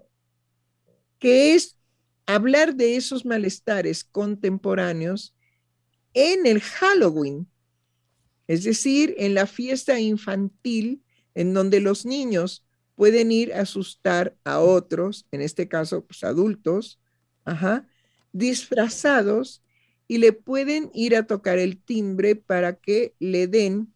[1.20, 1.78] que es
[2.26, 5.36] hablar de esos malestares contemporáneos
[6.16, 7.48] en el Halloween,
[8.48, 11.04] es decir, en la fiesta infantil
[11.36, 12.66] en donde los niños
[13.00, 17.00] pueden ir a asustar a otros, en este caso, pues adultos,
[17.46, 17.88] ajá,
[18.34, 19.64] disfrazados
[20.06, 23.94] y le pueden ir a tocar el timbre para que le den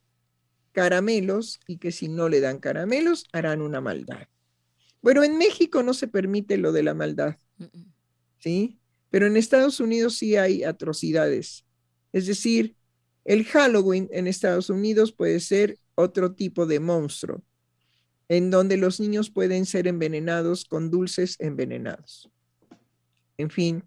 [0.71, 4.29] caramelos y que si no le dan caramelos harán una maldad.
[5.01, 7.35] Bueno, en México no se permite lo de la maldad,
[8.39, 8.79] ¿sí?
[9.09, 11.65] Pero en Estados Unidos sí hay atrocidades.
[12.13, 12.77] Es decir,
[13.25, 17.43] el Halloween en Estados Unidos puede ser otro tipo de monstruo,
[18.33, 22.31] en donde los niños pueden ser envenenados con dulces envenenados.
[23.37, 23.83] En fin,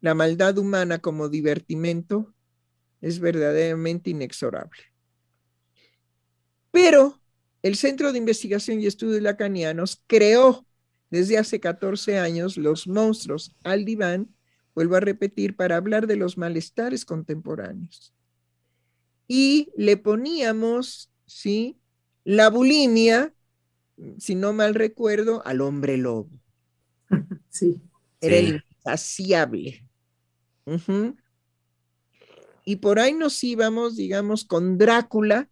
[0.00, 2.34] la maldad humana como divertimento
[3.02, 4.80] es verdaderamente inexorable.
[6.70, 7.20] Pero
[7.62, 10.66] el Centro de Investigación y Estudios Lacanianos creó
[11.10, 14.34] desde hace 14 años los monstruos al diván,
[14.74, 18.14] vuelvo a repetir, para hablar de los malestares contemporáneos.
[19.28, 21.78] Y le poníamos, ¿sí?
[22.24, 23.34] La bulimia,
[24.18, 26.30] si no mal recuerdo, al hombre lobo.
[27.48, 27.80] Sí.
[28.20, 28.46] Era Sí.
[28.46, 29.86] el insaciable.
[32.64, 35.48] Y por ahí nos íbamos, digamos, con Drácula.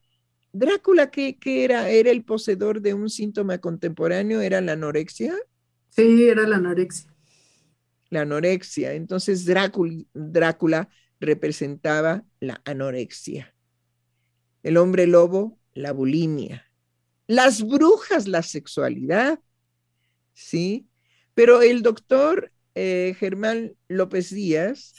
[0.53, 1.89] Drácula, ¿qué, qué era?
[1.91, 4.41] ¿Era el poseedor de un síntoma contemporáneo?
[4.41, 5.35] ¿Era la anorexia?
[5.91, 7.15] Sí, era la anorexia.
[8.11, 8.95] La anorexia.
[8.95, 10.89] Entonces Drácula, Drácula
[11.21, 13.55] representaba la anorexia.
[14.63, 16.67] El hombre lobo, la bulimia.
[17.33, 19.41] Las brujas, la sexualidad.
[20.35, 20.87] ¿Sí?
[21.35, 24.95] Pero el doctor eh, Germán López Díaz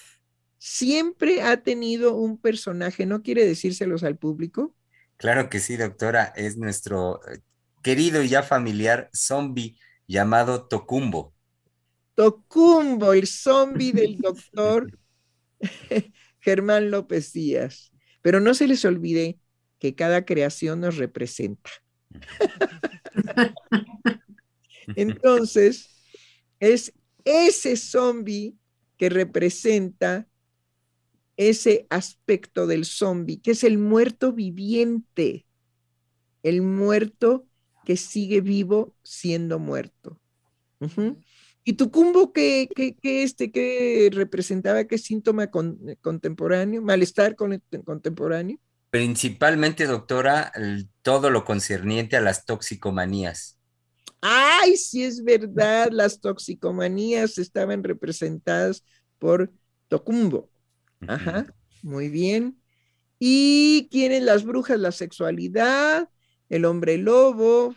[0.58, 4.76] siempre ha tenido un personaje, no quiere decírselos al público,
[5.24, 7.40] Claro que sí, doctora, es nuestro eh,
[7.82, 11.34] querido y ya familiar zombie llamado Tocumbo.
[12.16, 15.00] Tocumbo, el zombie del doctor
[16.42, 17.92] Germán López Díaz.
[18.22, 19.40] Pero no se les olvide
[19.80, 21.70] que cada creación nos representa.
[24.96, 25.90] Entonces,
[26.60, 26.94] es
[27.26, 28.56] ese zombie
[28.98, 30.28] que representa
[31.38, 35.46] ese aspecto del zombie, que es el muerto viviente,
[36.44, 37.48] el muerto
[37.86, 40.20] que sigue vivo siendo muerto.
[41.64, 44.84] ¿Y Tucumbo qué, qué, qué, este, qué representaba?
[44.84, 46.82] ¿Qué síntoma con- contemporáneo?
[46.82, 48.60] ¿Malestar con- contemporáneo?
[48.94, 53.58] Principalmente, doctora, el- todo lo concerniente a las toxicomanías.
[54.22, 58.86] Ay, sí es verdad, las toxicomanías estaban representadas
[59.18, 59.52] por
[59.88, 60.52] Tocumbo.
[61.08, 61.48] Ajá,
[61.82, 62.62] muy bien.
[63.18, 64.80] ¿Y quiénes las brujas?
[64.80, 66.08] La sexualidad,
[66.50, 67.76] el hombre lobo.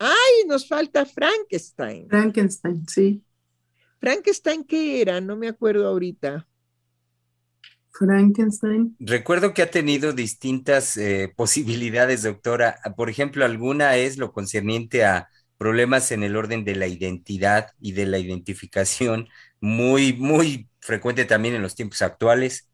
[0.00, 2.08] Ay, nos falta Frankenstein.
[2.08, 3.22] Frankenstein, sí.
[4.00, 5.20] Frankenstein, ¿qué era?
[5.20, 6.48] No me acuerdo ahorita.
[7.92, 8.98] Frankenstein.
[8.98, 12.78] Recuerdo que ha tenido distintas eh, posibilidades, doctora.
[12.96, 15.28] Por ejemplo, alguna es lo concerniente a
[15.58, 19.28] problemas en el orden de la identidad y de la identificación,
[19.60, 22.68] muy, muy frecuente también en los tiempos actuales.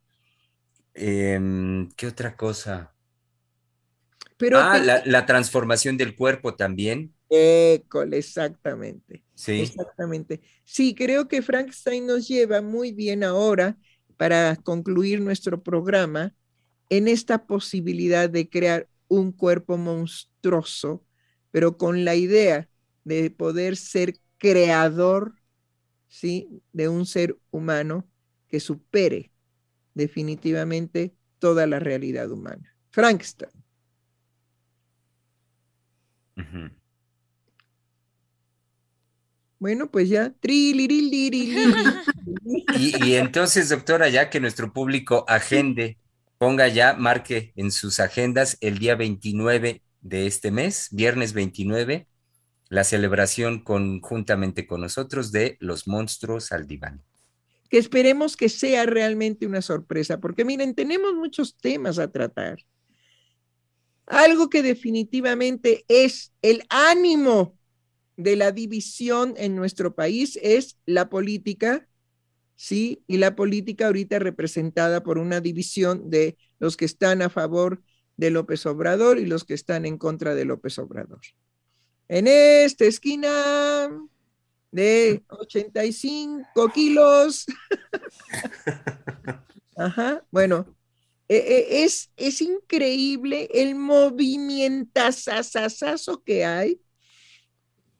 [0.94, 2.94] Em, ¿qué otra cosa?
[4.36, 7.14] Pero ah, que- la, la transformación del cuerpo también.
[7.30, 9.22] École, exactamente.
[9.34, 10.40] Sí, Exactamente.
[10.64, 13.76] Sí, creo que Frankenstein nos lleva muy bien ahora
[14.18, 16.34] para concluir nuestro programa
[16.90, 21.04] en esta posibilidad de crear un cuerpo monstruoso,
[21.50, 22.68] pero con la idea
[23.04, 25.34] de poder ser creador,
[26.08, 26.62] ¿sí?
[26.72, 28.06] De un ser humano
[28.48, 29.32] que supere
[29.94, 32.74] definitivamente toda la realidad humana.
[32.90, 33.50] Frankenstein.
[39.58, 40.34] Bueno, pues ya.
[42.78, 45.98] Y, y entonces, doctora, ya que nuestro público agende,
[46.38, 52.06] ponga ya, marque en sus agendas el día 29 de este mes, viernes 29,
[52.68, 57.02] la celebración conjuntamente con nosotros de Los Monstruos al Diván.
[57.68, 62.58] que esperemos que sea realmente una sorpresa, porque miren, tenemos muchos temas a tratar.
[64.06, 67.57] Algo que definitivamente es el ánimo
[68.18, 71.88] de la división en nuestro país es la política,
[72.56, 73.04] ¿sí?
[73.06, 77.80] Y la política ahorita representada por una división de los que están a favor
[78.16, 81.20] de López Obrador y los que están en contra de López Obrador.
[82.08, 83.88] En esta esquina
[84.72, 87.46] de 85 kilos.
[89.76, 90.76] Ajá, bueno,
[91.28, 96.80] e- e- es, es increíble el movimientazazazazo que hay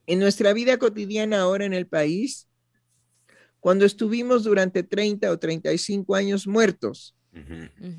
[0.08, 2.48] en nuestra vida cotidiana ahora en el país,
[3.60, 7.14] cuando estuvimos durante 30 o 35 años muertos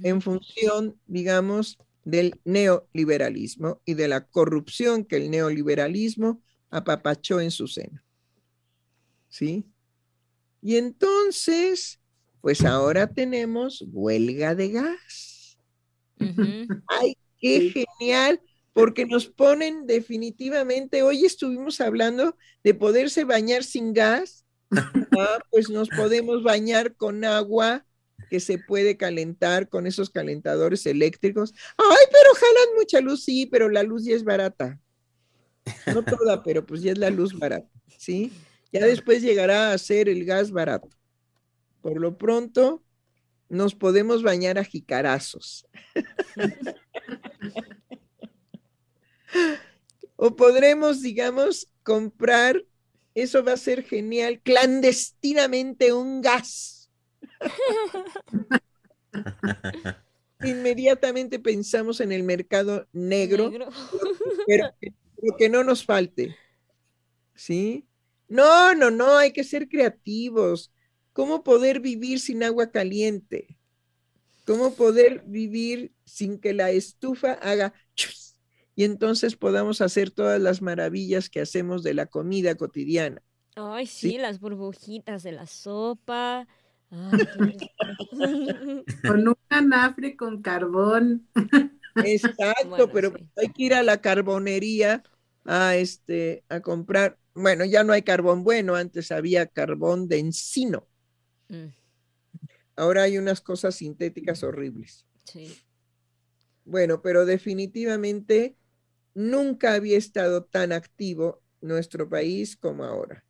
[0.01, 6.41] en función, digamos, del neoliberalismo y de la corrupción que el neoliberalismo
[6.71, 8.01] apapachó en su seno.
[9.29, 9.65] ¿Sí?
[10.63, 11.99] Y entonces,
[12.41, 15.57] pues ahora tenemos huelga de gas.
[16.19, 16.67] Ujú.
[16.87, 18.41] ¡Ay, qué genial!
[18.73, 24.45] Porque nos ponen definitivamente, hoy estuvimos hablando de poderse bañar sin gas.
[25.17, 27.83] Ah, pues nos podemos bañar con agua
[28.29, 31.53] que se puede calentar con esos calentadores eléctricos.
[31.77, 34.79] Ay, pero jalan mucha luz, sí, pero la luz ya es barata.
[35.87, 38.31] No toda, pero pues ya es la luz barata, ¿sí?
[38.71, 40.89] Ya después llegará a ser el gas barato.
[41.81, 42.83] Por lo pronto,
[43.49, 45.67] nos podemos bañar a jicarazos.
[50.15, 52.63] o podremos, digamos, comprar,
[53.15, 56.89] eso va a ser genial, clandestinamente un gas.
[60.41, 63.51] Inmediatamente pensamos en el mercado negro,
[64.47, 64.69] pero
[65.37, 66.35] que no nos falte.
[67.35, 67.85] ¿Sí?
[68.27, 70.71] No, no, no, hay que ser creativos.
[71.13, 73.57] ¿Cómo poder vivir sin agua caliente?
[74.45, 77.73] ¿Cómo poder vivir sin que la estufa haga
[78.79, 83.21] y entonces podamos hacer todas las maravillas que hacemos de la comida cotidiana?
[83.57, 86.47] Ay, sí, las burbujitas de la sopa.
[89.05, 91.27] con un anafre con carbón.
[92.05, 95.03] Exacto, pero hay que ir a la carbonería
[95.43, 97.17] a este a comprar.
[97.33, 100.87] Bueno, ya no hay carbón bueno, antes había carbón de encino.
[101.49, 101.73] Mm.
[102.77, 105.05] Ahora hay unas cosas sintéticas horribles.
[105.25, 105.53] Sí.
[106.63, 108.55] Bueno, pero definitivamente
[109.13, 113.23] nunca había estado tan activo nuestro país como ahora.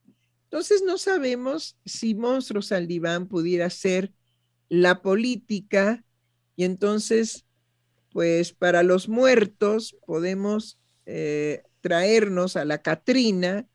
[0.43, 4.11] Entonces no sabemos si Monstruos al Diván pudiera ser
[4.67, 6.03] la política
[6.55, 7.45] y entonces,
[8.11, 13.67] pues para los muertos podemos eh, traernos a la Catrina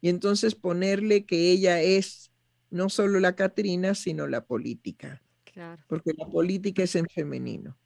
[0.00, 2.30] y entonces ponerle que ella es
[2.70, 5.22] no solo la Catrina, sino la política.
[5.44, 5.82] Claro.
[5.88, 7.78] Porque la política es en femenino.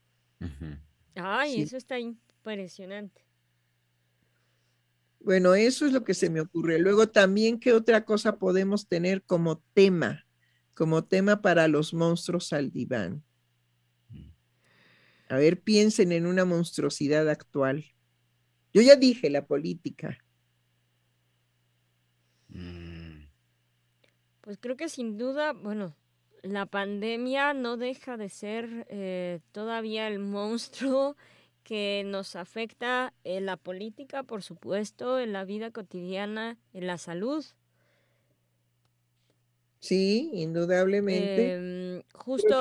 [1.15, 3.23] Ay, eso está impresionante.
[5.21, 6.79] Bueno, eso es lo que se me ocurre.
[6.79, 10.25] Luego también, ¿qué otra cosa podemos tener como tema?
[10.75, 13.23] Como tema para los monstruos al diván.
[15.29, 17.85] A ver, piensen en una monstruosidad actual.
[18.73, 20.19] Yo ya dije la política.
[22.49, 23.27] Mm.
[24.41, 25.97] Pues creo que sin duda, bueno,
[26.43, 31.17] la pandemia no deja de ser eh, todavía el monstruo
[31.63, 37.45] que nos afecta en la política, por supuesto, en la vida cotidiana, en la salud.
[39.79, 41.55] Sí, indudablemente.
[41.55, 42.61] Em, justo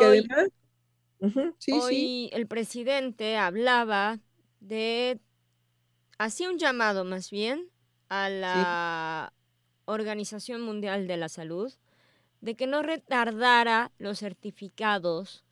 [1.81, 4.19] hoy, el presidente hablaba
[4.59, 5.19] de,
[6.17, 7.69] hacía un llamado más bien
[8.09, 9.33] a la
[9.85, 11.73] Organización Mundial de la Salud
[12.41, 15.43] de que no retardara los certificados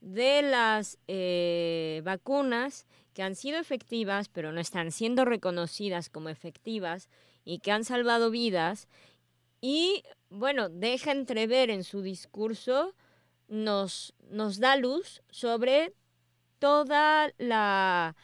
[0.00, 7.08] de las eh, vacunas que han sido efectivas, pero no están siendo reconocidas como efectivas
[7.44, 8.88] y que han salvado vidas.
[9.60, 12.94] Y bueno, deja entrever en su discurso,
[13.48, 15.94] nos, nos da luz sobre
[16.58, 18.16] toda la,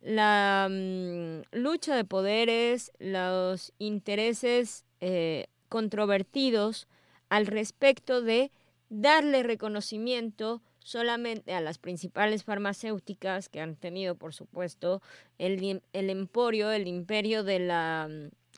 [0.00, 6.88] la mm, lucha de poderes, los intereses eh, controvertidos
[7.30, 8.52] al respecto de
[8.90, 15.00] darle reconocimiento solamente a las principales farmacéuticas que han tenido, por supuesto,
[15.38, 18.08] el, el emporio, el imperio de, la,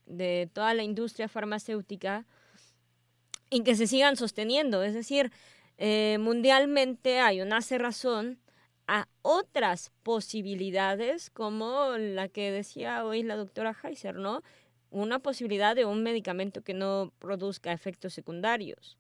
[0.07, 2.27] de toda la industria farmacéutica
[3.51, 4.83] y que se sigan sosteniendo.
[4.83, 5.31] Es decir,
[5.79, 8.39] eh, mundialmente hay una cerrazón
[8.87, 14.43] a otras posibilidades como la que decía hoy la doctora Heiser, ¿no?
[14.93, 18.97] Una posibilidad de un medicamento que no produzca efectos secundarios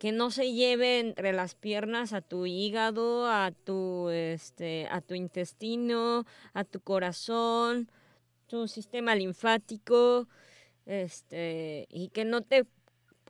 [0.00, 5.12] que no se lleve entre las piernas a tu hígado, a tu, este, a tu
[5.12, 6.24] intestino,
[6.54, 7.90] a tu corazón,
[8.46, 10.26] tu sistema linfático,
[10.86, 12.64] este, y que no te,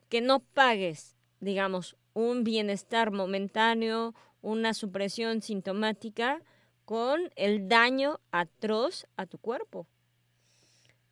[0.07, 6.41] que no pagues, digamos, un bienestar momentáneo, una supresión sintomática
[6.85, 9.87] con el daño atroz a tu cuerpo.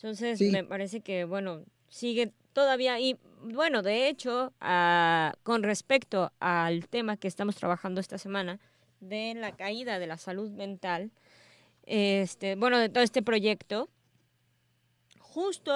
[0.02, 6.88] Entonces, me parece que, bueno, sigue todavía, y bueno, de hecho, ah, con respecto al
[6.88, 8.62] tema que estamos trabajando esta semana,
[9.02, 11.12] de la caída de la salud mental,
[11.84, 13.90] este, bueno, de todo este proyecto,
[15.20, 15.74] justo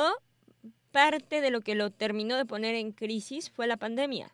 [0.92, 4.34] parte de lo que lo terminó de poner en crisis fue la pandemia.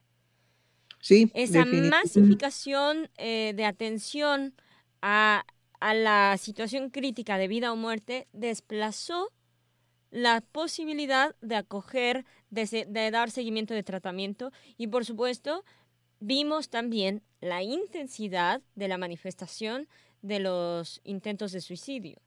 [0.99, 1.32] Sí.
[1.34, 4.53] Esa masificación eh, de atención
[5.02, 5.45] a,
[5.80, 9.32] a la situación crítica de vida o muerte desplazó
[10.11, 15.64] la posibilidad de acoger, de, dar seguimiento de tratamiento y por supuesto
[16.19, 19.88] vimos también la intensidad de la manifestación
[20.22, 22.18] de los intentos de suicidio.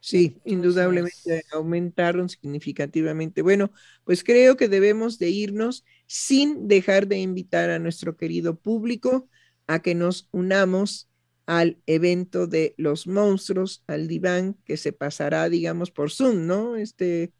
[0.00, 3.42] Sí, indudablemente aumentaron significativamente.
[3.42, 3.70] Bueno,
[4.04, 9.28] pues creo que debemos de irnos sin dejar de invitar a nuestro querido público
[9.68, 11.08] a que nos unamos
[11.46, 16.76] al evento de los monstruos, al diván, que se pasará, digamos, por Zoom, ¿no?
[16.76, 17.32] Este,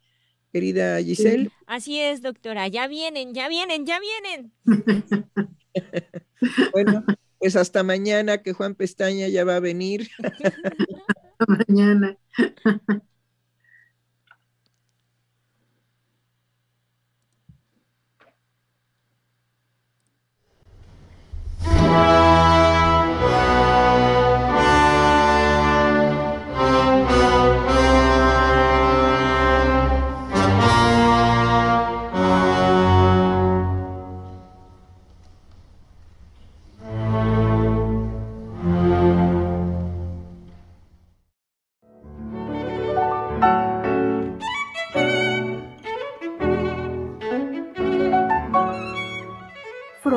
[0.51, 1.51] querida Giselle.
[1.65, 2.67] Así es, doctora.
[2.67, 4.53] Ya vienen, ya vienen, ya vienen.
[6.73, 7.03] bueno,
[7.39, 10.09] pues hasta mañana que Juan Pestaña ya va a venir.
[11.47, 12.17] mañana.